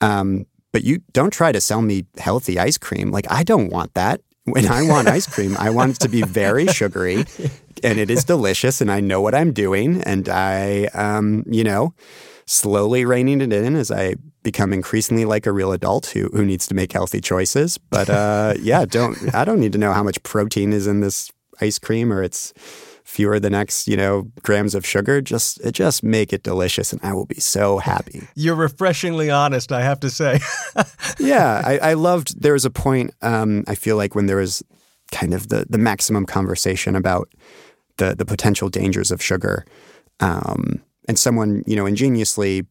Um, 0.00 0.46
but 0.72 0.84
you 0.84 1.02
don't 1.12 1.32
try 1.32 1.52
to 1.52 1.60
sell 1.60 1.82
me 1.82 2.06
healthy 2.18 2.58
ice 2.58 2.78
cream. 2.78 3.10
Like, 3.10 3.30
I 3.30 3.42
don't 3.42 3.70
want 3.70 3.94
that. 3.94 4.20
When 4.44 4.66
I 4.66 4.82
want 4.82 5.06
ice 5.06 5.26
cream, 5.26 5.56
I 5.58 5.70
want 5.70 5.96
it 5.96 6.00
to 6.00 6.08
be 6.08 6.22
very 6.22 6.66
sugary 6.72 7.24
and 7.84 7.98
it 7.98 8.10
is 8.10 8.24
delicious 8.24 8.80
and 8.80 8.90
I 8.90 9.00
know 9.00 9.20
what 9.20 9.34
I'm 9.34 9.52
doing. 9.52 10.02
And 10.02 10.28
I, 10.28 10.84
um, 10.94 11.44
you 11.46 11.62
know, 11.62 11.94
slowly 12.46 13.04
reining 13.04 13.40
it 13.40 13.52
in 13.52 13.76
as 13.76 13.90
I 13.90 14.16
become 14.42 14.72
increasingly 14.72 15.24
like 15.24 15.46
a 15.46 15.52
real 15.52 15.72
adult 15.72 16.06
who, 16.06 16.28
who 16.32 16.44
needs 16.44 16.66
to 16.68 16.74
make 16.74 16.92
healthy 16.92 17.20
choices. 17.20 17.78
But 17.78 18.08
uh, 18.08 18.54
yeah, 18.60 18.84
don't, 18.86 19.34
I 19.34 19.44
don't 19.44 19.60
need 19.60 19.72
to 19.72 19.78
know 19.78 19.92
how 19.92 20.02
much 20.02 20.22
protein 20.22 20.72
is 20.72 20.86
in 20.86 21.00
this 21.00 21.30
ice 21.60 21.78
cream 21.78 22.12
or 22.12 22.22
it's, 22.22 22.52
fewer 23.10 23.40
the 23.40 23.50
next, 23.50 23.88
you 23.88 23.96
know, 23.96 24.30
grams 24.42 24.74
of 24.74 24.86
sugar. 24.86 25.20
Just 25.20 25.60
just 25.72 26.02
make 26.02 26.32
it 26.32 26.42
delicious, 26.42 26.92
and 26.92 27.00
I 27.02 27.12
will 27.12 27.26
be 27.26 27.40
so 27.40 27.78
happy. 27.78 28.28
You're 28.34 28.54
refreshingly 28.54 29.30
honest, 29.30 29.72
I 29.72 29.82
have 29.82 30.00
to 30.00 30.10
say. 30.10 30.38
yeah, 31.18 31.60
I, 31.64 31.78
I, 31.78 31.94
loved. 31.94 32.40
There 32.40 32.52
was 32.52 32.64
a 32.64 32.70
point. 32.70 33.12
Um, 33.20 33.64
I 33.66 33.74
feel 33.74 33.96
like 33.96 34.14
when 34.14 34.26
there 34.26 34.36
was 34.36 34.62
kind 35.10 35.34
of 35.34 35.48
the 35.48 35.66
the 35.68 35.78
maximum 35.78 36.24
conversation 36.24 36.94
about 36.94 37.28
the 37.96 38.14
the 38.14 38.24
potential 38.24 38.68
dangers 38.68 39.10
of 39.10 39.20
sugar, 39.20 39.66
um, 40.20 40.80
and 41.08 41.18
someone 41.18 41.64
you 41.66 41.74
know 41.74 41.86
ingeniously 41.86 42.64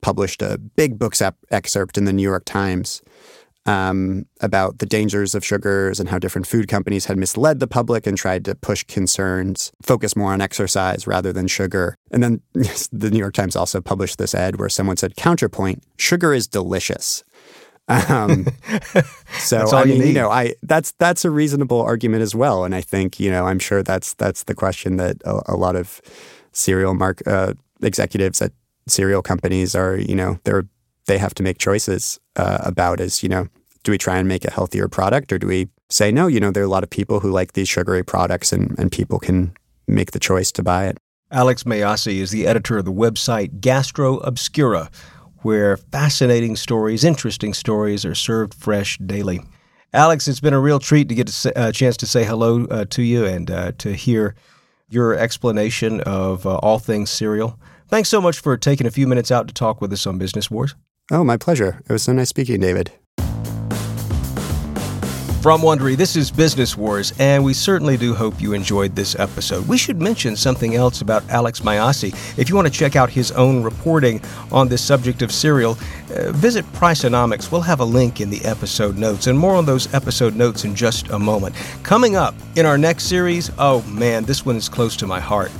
published 0.00 0.42
a 0.42 0.58
big 0.58 0.98
books 0.98 1.22
excerpt 1.50 1.96
in 1.96 2.06
the 2.06 2.12
New 2.12 2.22
York 2.22 2.44
Times 2.44 3.02
um, 3.66 4.26
about 4.40 4.78
the 4.78 4.86
dangers 4.86 5.34
of 5.34 5.44
sugars 5.44 6.00
and 6.00 6.08
how 6.08 6.18
different 6.18 6.46
food 6.46 6.68
companies 6.68 7.06
had 7.06 7.16
misled 7.16 7.60
the 7.60 7.66
public 7.66 8.06
and 8.06 8.16
tried 8.18 8.44
to 8.44 8.54
push 8.54 8.84
concerns, 8.84 9.72
focus 9.82 10.16
more 10.16 10.32
on 10.32 10.40
exercise 10.40 11.06
rather 11.06 11.32
than 11.32 11.46
sugar. 11.46 11.94
And 12.10 12.22
then 12.22 12.42
yes, 12.54 12.88
the 12.92 13.10
New 13.10 13.18
York 13.18 13.34
Times 13.34 13.56
also 13.56 13.80
published 13.80 14.18
this 14.18 14.34
ad 14.34 14.58
where 14.58 14.68
someone 14.68 14.96
said, 14.96 15.16
counterpoint, 15.16 15.84
sugar 15.96 16.34
is 16.34 16.46
delicious. 16.46 17.22
Um, 17.88 18.46
so 19.38 19.66
I 19.72 19.84
mean, 19.84 20.00
you, 20.00 20.06
you, 20.06 20.12
know, 20.12 20.30
I 20.30 20.54
that's 20.62 20.92
that's 20.92 21.24
a 21.24 21.30
reasonable 21.30 21.82
argument 21.82 22.22
as 22.22 22.34
well, 22.34 22.64
and 22.64 22.74
I 22.74 22.80
think 22.80 23.18
you 23.18 23.30
know, 23.30 23.46
I'm 23.46 23.58
sure 23.58 23.82
that's 23.82 24.14
that's 24.14 24.44
the 24.44 24.54
question 24.54 24.96
that 24.98 25.16
a, 25.24 25.42
a 25.46 25.56
lot 25.56 25.74
of 25.74 26.00
cereal 26.52 26.94
mark 26.94 27.26
uh, 27.26 27.54
executives 27.82 28.40
at 28.40 28.52
cereal 28.86 29.22
companies 29.22 29.74
are, 29.74 29.96
you 29.96 30.14
know, 30.14 30.38
they're 30.44 30.64
they 31.06 31.18
have 31.18 31.34
to 31.34 31.42
make 31.42 31.58
choices 31.58 32.20
uh, 32.36 32.58
about 32.62 33.00
is, 33.00 33.22
you 33.22 33.28
know, 33.28 33.48
do 33.82 33.90
we 33.92 33.98
try 33.98 34.18
and 34.18 34.28
make 34.28 34.44
a 34.44 34.50
healthier 34.50 34.88
product 34.88 35.32
or 35.32 35.38
do 35.38 35.46
we 35.46 35.68
say, 35.90 36.12
no, 36.12 36.26
you 36.26 36.40
know, 36.40 36.50
there 36.50 36.62
are 36.62 36.66
a 36.66 36.70
lot 36.70 36.84
of 36.84 36.90
people 36.90 37.20
who 37.20 37.30
like 37.30 37.52
these 37.52 37.68
sugary 37.68 38.04
products 38.04 38.52
and, 38.52 38.78
and 38.78 38.92
people 38.92 39.18
can 39.18 39.54
make 39.86 40.12
the 40.12 40.20
choice 40.20 40.52
to 40.52 40.62
buy 40.62 40.86
it. 40.86 40.98
Alex 41.30 41.64
Mayyasi 41.64 42.18
is 42.18 42.30
the 42.30 42.46
editor 42.46 42.78
of 42.78 42.84
the 42.84 42.92
website 42.92 43.60
Gastro 43.60 44.18
Obscura, 44.18 44.90
where 45.38 45.76
fascinating 45.76 46.56
stories, 46.56 47.04
interesting 47.04 47.54
stories 47.54 48.04
are 48.04 48.14
served 48.14 48.54
fresh 48.54 48.98
daily. 48.98 49.40
Alex, 49.94 50.28
it's 50.28 50.40
been 50.40 50.54
a 50.54 50.60
real 50.60 50.78
treat 50.78 51.08
to 51.08 51.14
get 51.14 51.44
a 51.46 51.58
uh, 51.58 51.72
chance 51.72 51.96
to 51.98 52.06
say 52.06 52.24
hello 52.24 52.64
uh, 52.66 52.84
to 52.86 53.02
you 53.02 53.24
and 53.24 53.50
uh, 53.50 53.72
to 53.78 53.94
hear 53.94 54.34
your 54.88 55.14
explanation 55.14 56.00
of 56.02 56.46
uh, 56.46 56.56
all 56.56 56.78
things 56.78 57.10
cereal. 57.10 57.58
Thanks 57.88 58.08
so 58.08 58.20
much 58.20 58.38
for 58.38 58.56
taking 58.56 58.86
a 58.86 58.90
few 58.90 59.06
minutes 59.06 59.30
out 59.30 59.48
to 59.48 59.54
talk 59.54 59.80
with 59.80 59.92
us 59.92 60.06
on 60.06 60.18
Business 60.18 60.50
Wars. 60.50 60.74
Oh, 61.10 61.24
my 61.24 61.36
pleasure. 61.36 61.82
It 61.88 61.92
was 61.92 62.02
so 62.04 62.12
nice 62.12 62.28
speaking, 62.28 62.60
David. 62.60 62.92
From 65.42 65.60
Wondery, 65.62 65.96
this 65.96 66.14
is 66.14 66.30
Business 66.30 66.76
Wars, 66.76 67.12
and 67.18 67.42
we 67.42 67.52
certainly 67.52 67.96
do 67.96 68.14
hope 68.14 68.40
you 68.40 68.52
enjoyed 68.52 68.94
this 68.94 69.18
episode. 69.18 69.66
We 69.66 69.76
should 69.76 70.00
mention 70.00 70.36
something 70.36 70.76
else 70.76 71.00
about 71.00 71.28
Alex 71.30 71.58
Mayyasi. 71.58 72.38
If 72.38 72.48
you 72.48 72.54
want 72.54 72.68
to 72.68 72.72
check 72.72 72.94
out 72.94 73.10
his 73.10 73.32
own 73.32 73.64
reporting 73.64 74.22
on 74.52 74.68
this 74.68 74.82
subject 74.82 75.20
of 75.20 75.32
cereal, 75.32 75.76
uh, 76.14 76.30
visit 76.30 76.64
Priceonomics. 76.74 77.50
We'll 77.50 77.62
have 77.62 77.80
a 77.80 77.84
link 77.84 78.20
in 78.20 78.30
the 78.30 78.40
episode 78.44 78.96
notes, 78.96 79.26
and 79.26 79.36
more 79.36 79.56
on 79.56 79.66
those 79.66 79.92
episode 79.92 80.36
notes 80.36 80.64
in 80.64 80.76
just 80.76 81.08
a 81.08 81.18
moment. 81.18 81.56
Coming 81.82 82.14
up 82.14 82.36
in 82.54 82.64
our 82.64 82.78
next 82.78 83.06
series, 83.06 83.50
oh 83.58 83.82
man, 83.88 84.22
this 84.22 84.46
one 84.46 84.54
is 84.54 84.68
close 84.68 84.94
to 84.98 85.08
my 85.08 85.18
heart. 85.18 85.50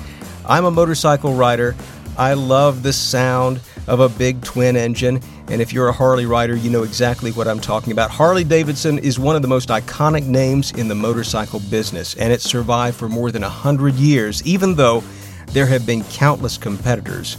I'm 0.46 0.64
a 0.64 0.70
motorcycle 0.70 1.34
rider. 1.34 1.74
I 2.16 2.34
love 2.34 2.82
the 2.82 2.92
sound 2.92 3.60
of 3.86 4.00
a 4.00 4.08
big 4.08 4.42
twin 4.42 4.76
engine. 4.76 5.20
And 5.48 5.60
if 5.62 5.72
you're 5.72 5.88
a 5.88 5.92
Harley 5.92 6.26
rider, 6.26 6.54
you 6.54 6.70
know 6.70 6.82
exactly 6.82 7.32
what 7.32 7.48
I'm 7.48 7.60
talking 7.60 7.92
about. 7.92 8.10
Harley 8.10 8.44
Davidson 8.44 8.98
is 8.98 9.18
one 9.18 9.36
of 9.36 9.42
the 9.42 9.48
most 9.48 9.70
iconic 9.70 10.26
names 10.26 10.72
in 10.72 10.88
the 10.88 10.94
motorcycle 10.94 11.60
business, 11.70 12.14
and 12.16 12.32
it 12.32 12.40
survived 12.40 12.96
for 12.96 13.08
more 13.08 13.30
than 13.30 13.42
100 13.42 13.94
years, 13.94 14.42
even 14.46 14.74
though 14.74 15.02
there 15.48 15.66
have 15.66 15.86
been 15.86 16.04
countless 16.04 16.56
competitors 16.58 17.36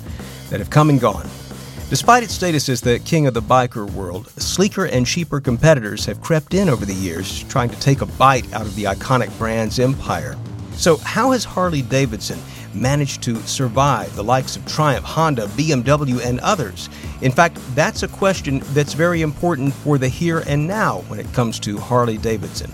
that 0.50 0.60
have 0.60 0.70
come 0.70 0.90
and 0.90 1.00
gone. 1.00 1.28
Despite 1.90 2.24
its 2.24 2.34
status 2.34 2.70
as 2.70 2.82
the 2.82 3.00
king 3.00 3.28
of 3.28 3.36
the 3.36 3.42
biker 3.42 3.90
world, 3.92 4.28
sleeker 4.42 4.86
and 4.86 5.06
cheaper 5.06 5.40
competitors 5.40 6.06
have 6.06 6.22
crept 6.22 6.56
in 6.56 6.68
over 6.68 6.86
the 6.86 6.94
years, 6.94 7.44
trying 7.44 7.70
to 7.70 7.80
take 7.80 8.02
a 8.02 8.08
bite 8.08 8.52
out 8.54 8.66
of 8.66 8.76
the 8.76 8.86
iconic 8.86 9.36
brand's 9.38 9.80
empire. 9.80 10.36
So, 10.74 10.98
how 10.98 11.32
has 11.32 11.44
Harley 11.44 11.84
Davidson 11.84 12.40
managed 12.74 13.22
to 13.24 13.36
survive 13.44 14.16
the 14.16 14.24
likes 14.24 14.56
of 14.56 14.66
Triumph, 14.66 15.06
Honda, 15.06 15.48
BMW, 15.48 16.26
and 16.26 16.40
others? 16.40 16.90
In 17.22 17.32
fact, 17.32 17.58
that's 17.76 18.04
a 18.04 18.08
question 18.08 18.62
that's 18.74 18.94
very 18.94 19.22
important 19.22 19.74
for 19.74 19.98
the 19.98 20.08
here 20.08 20.44
and 20.48 20.68
now 20.68 21.00
when 21.08 21.20
it 21.20 21.32
comes 21.34 21.60
to 21.62 21.78
Harley 21.78 22.18
Davidson. 22.18 22.72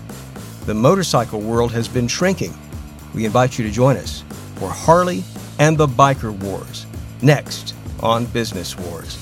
The 0.66 0.74
motorcycle 0.74 1.40
world 1.40 1.72
has 1.72 1.88
been 1.88 2.08
shrinking. 2.08 2.54
We 3.14 3.24
invite 3.24 3.58
you 3.58 3.64
to 3.66 3.70
join 3.70 3.96
us 3.96 4.24
for 4.56 4.68
Harley 4.68 5.24
and 5.58 5.76
the 5.76 5.86
Biker 5.86 6.32
Wars, 6.32 6.86
next 7.22 7.74
on 8.00 8.26
Business 8.26 8.78
Wars. 8.78 9.18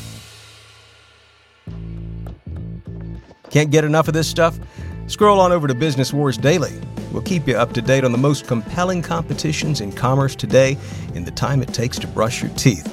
Can't 3.50 3.70
get 3.70 3.84
enough 3.84 4.08
of 4.08 4.14
this 4.14 4.28
stuff? 4.28 4.58
Scroll 5.06 5.40
on 5.40 5.52
over 5.52 5.66
to 5.66 5.74
Business 5.74 6.12
Wars 6.12 6.36
Daily. 6.36 6.72
We'll 7.12 7.22
keep 7.22 7.48
you 7.48 7.56
up 7.56 7.72
to 7.72 7.82
date 7.82 8.04
on 8.04 8.12
the 8.12 8.18
most 8.18 8.46
compelling 8.46 9.02
competitions 9.02 9.80
in 9.80 9.92
commerce 9.92 10.36
today 10.36 10.76
in 11.14 11.24
the 11.24 11.30
time 11.30 11.62
it 11.62 11.72
takes 11.72 11.98
to 12.00 12.06
brush 12.06 12.42
your 12.42 12.50
teeth. 12.52 12.86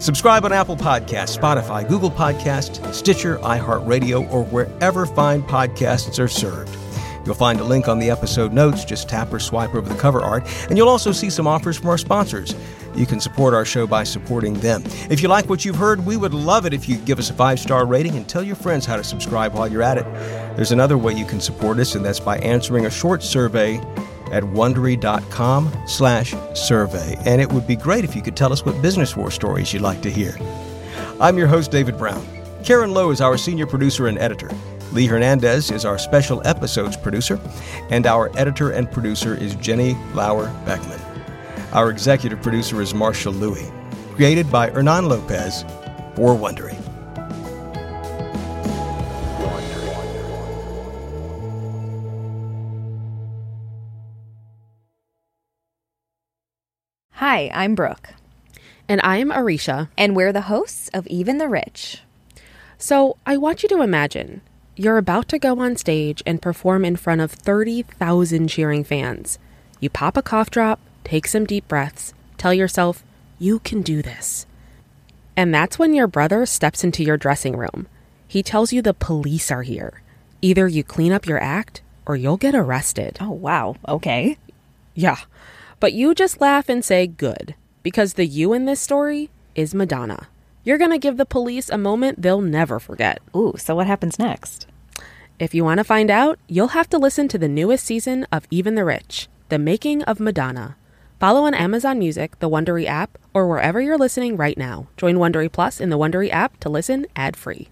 Subscribe 0.00 0.44
on 0.44 0.52
Apple 0.52 0.76
Podcasts, 0.76 1.38
Spotify, 1.38 1.88
Google 1.88 2.10
Podcast, 2.10 2.92
Stitcher, 2.92 3.38
iHeartRadio, 3.38 4.30
or 4.32 4.44
wherever 4.44 5.06
fine 5.06 5.42
podcasts 5.42 6.18
are 6.18 6.28
served. 6.28 6.76
You'll 7.24 7.34
find 7.34 7.58
a 7.60 7.64
link 7.64 7.88
on 7.88 7.98
the 7.98 8.10
episode 8.10 8.52
notes. 8.52 8.84
Just 8.84 9.08
tap 9.08 9.32
or 9.32 9.38
swipe 9.38 9.74
over 9.74 9.88
the 9.88 9.98
cover 9.98 10.20
art, 10.20 10.46
and 10.68 10.76
you'll 10.76 10.90
also 10.90 11.10
see 11.10 11.30
some 11.30 11.46
offers 11.46 11.78
from 11.78 11.88
our 11.88 11.96
sponsors. 11.96 12.54
You 12.94 13.06
can 13.06 13.20
support 13.20 13.54
our 13.54 13.64
show 13.64 13.86
by 13.86 14.04
supporting 14.04 14.54
them. 14.54 14.82
If 15.10 15.22
you 15.22 15.28
like 15.28 15.48
what 15.48 15.64
you've 15.64 15.76
heard, 15.76 16.04
we 16.04 16.16
would 16.16 16.34
love 16.34 16.66
it 16.66 16.74
if 16.74 16.88
you 16.88 16.96
give 16.98 17.18
us 17.18 17.30
a 17.30 17.34
five 17.34 17.58
star 17.58 17.86
rating 17.86 18.16
and 18.16 18.28
tell 18.28 18.42
your 18.42 18.56
friends 18.56 18.86
how 18.86 18.96
to 18.96 19.04
subscribe 19.04 19.54
while 19.54 19.70
you're 19.70 19.82
at 19.82 19.98
it. 19.98 20.04
There's 20.56 20.72
another 20.72 20.96
way 20.98 21.14
you 21.14 21.24
can 21.24 21.40
support 21.40 21.78
us, 21.78 21.94
and 21.94 22.04
that's 22.04 22.20
by 22.20 22.38
answering 22.38 22.86
a 22.86 22.90
short 22.90 23.22
survey 23.22 23.76
at 24.30 24.42
wondery.com 24.42 25.72
slash 25.86 26.34
survey. 26.54 27.16
And 27.24 27.40
it 27.40 27.52
would 27.52 27.66
be 27.66 27.76
great 27.76 28.04
if 28.04 28.16
you 28.16 28.22
could 28.22 28.36
tell 28.36 28.52
us 28.52 28.64
what 28.64 28.80
business 28.82 29.16
war 29.16 29.30
stories 29.30 29.72
you'd 29.72 29.82
like 29.82 30.02
to 30.02 30.10
hear. 30.10 30.36
I'm 31.20 31.38
your 31.38 31.46
host, 31.46 31.70
David 31.70 31.96
Brown. 31.96 32.26
Karen 32.64 32.92
Lowe 32.92 33.10
is 33.10 33.20
our 33.20 33.36
senior 33.36 33.66
producer 33.66 34.06
and 34.06 34.18
editor. 34.18 34.50
Lee 34.92 35.06
Hernandez 35.06 35.70
is 35.70 35.84
our 35.84 35.98
special 35.98 36.40
episodes 36.46 36.96
producer, 36.96 37.40
and 37.90 38.06
our 38.06 38.30
editor 38.38 38.70
and 38.70 38.90
producer 38.90 39.34
is 39.34 39.54
Jenny 39.56 39.94
Lauer 40.14 40.46
Beckman. 40.64 41.13
Our 41.74 41.90
executive 41.90 42.40
producer 42.40 42.80
is 42.80 42.94
Marshall 42.94 43.32
Lewy. 43.32 43.68
Created 44.14 44.48
by 44.48 44.70
Hernan 44.70 45.08
Lopez 45.08 45.64
for 46.14 46.36
Wondery. 46.36 46.80
Hi, 57.14 57.50
I'm 57.52 57.74
Brooke. 57.74 58.10
And 58.88 59.00
I'm 59.02 59.32
Aricia. 59.32 59.88
And 59.98 60.14
we're 60.14 60.32
the 60.32 60.42
hosts 60.42 60.88
of 60.94 61.08
Even 61.08 61.38
the 61.38 61.48
Rich. 61.48 62.02
So 62.78 63.16
I 63.26 63.36
want 63.36 63.64
you 63.64 63.68
to 63.70 63.82
imagine 63.82 64.42
you're 64.76 64.98
about 64.98 65.28
to 65.30 65.40
go 65.40 65.58
on 65.58 65.74
stage 65.74 66.22
and 66.24 66.40
perform 66.40 66.84
in 66.84 66.94
front 66.94 67.20
of 67.20 67.32
30,000 67.32 68.46
cheering 68.46 68.84
fans. 68.84 69.40
You 69.80 69.90
pop 69.90 70.16
a 70.16 70.22
cough 70.22 70.50
drop, 70.50 70.78
take 71.04 71.28
some 71.28 71.44
deep 71.44 71.68
breaths, 71.68 72.14
tell 72.36 72.52
yourself, 72.52 73.04
you 73.38 73.60
can 73.60 73.82
do 73.82 74.02
this. 74.02 74.46
And 75.36 75.54
that's 75.54 75.78
when 75.78 75.94
your 75.94 76.06
brother 76.06 76.46
steps 76.46 76.82
into 76.82 77.04
your 77.04 77.16
dressing 77.16 77.56
room. 77.56 77.86
He 78.26 78.42
tells 78.42 78.72
you 78.72 78.82
the 78.82 78.94
police 78.94 79.50
are 79.50 79.62
here. 79.62 80.02
Either 80.42 80.66
you 80.66 80.82
clean 80.82 81.12
up 81.12 81.26
your 81.26 81.40
act 81.40 81.82
or 82.06 82.16
you'll 82.16 82.36
get 82.36 82.54
arrested. 82.54 83.18
Oh, 83.20 83.30
wow. 83.30 83.76
Okay. 83.88 84.38
Yeah. 84.94 85.18
But 85.80 85.92
you 85.92 86.14
just 86.14 86.40
laugh 86.40 86.68
and 86.68 86.84
say 86.84 87.06
good, 87.06 87.54
because 87.82 88.14
the 88.14 88.26
you 88.26 88.52
in 88.52 88.64
this 88.64 88.80
story 88.80 89.30
is 89.54 89.74
Madonna. 89.74 90.28
You're 90.62 90.78
going 90.78 90.92
to 90.92 90.98
give 90.98 91.16
the 91.16 91.26
police 91.26 91.68
a 91.68 91.76
moment 91.76 92.22
they'll 92.22 92.40
never 92.40 92.78
forget. 92.78 93.20
Ooh, 93.36 93.54
so 93.58 93.74
what 93.74 93.86
happens 93.86 94.18
next? 94.18 94.66
If 95.38 95.54
you 95.54 95.64
want 95.64 95.78
to 95.78 95.84
find 95.84 96.10
out, 96.10 96.38
you'll 96.48 96.68
have 96.68 96.88
to 96.90 96.98
listen 96.98 97.28
to 97.28 97.38
the 97.38 97.48
newest 97.48 97.84
season 97.84 98.26
of 98.30 98.46
Even 98.50 98.76
the 98.76 98.84
Rich, 98.84 99.28
The 99.48 99.58
Making 99.58 100.02
of 100.04 100.20
Madonna. 100.20 100.76
Follow 101.24 101.46
on 101.46 101.54
Amazon 101.54 101.98
Music, 101.98 102.38
the 102.40 102.50
Wondery 102.50 102.84
app, 102.84 103.16
or 103.32 103.48
wherever 103.48 103.80
you're 103.80 103.96
listening 103.96 104.36
right 104.36 104.58
now. 104.58 104.88
Join 104.98 105.16
Wondery 105.16 105.50
Plus 105.50 105.80
in 105.80 105.88
the 105.88 105.96
Wondery 105.96 106.30
app 106.30 106.60
to 106.60 106.68
listen 106.68 107.06
ad-free. 107.16 107.68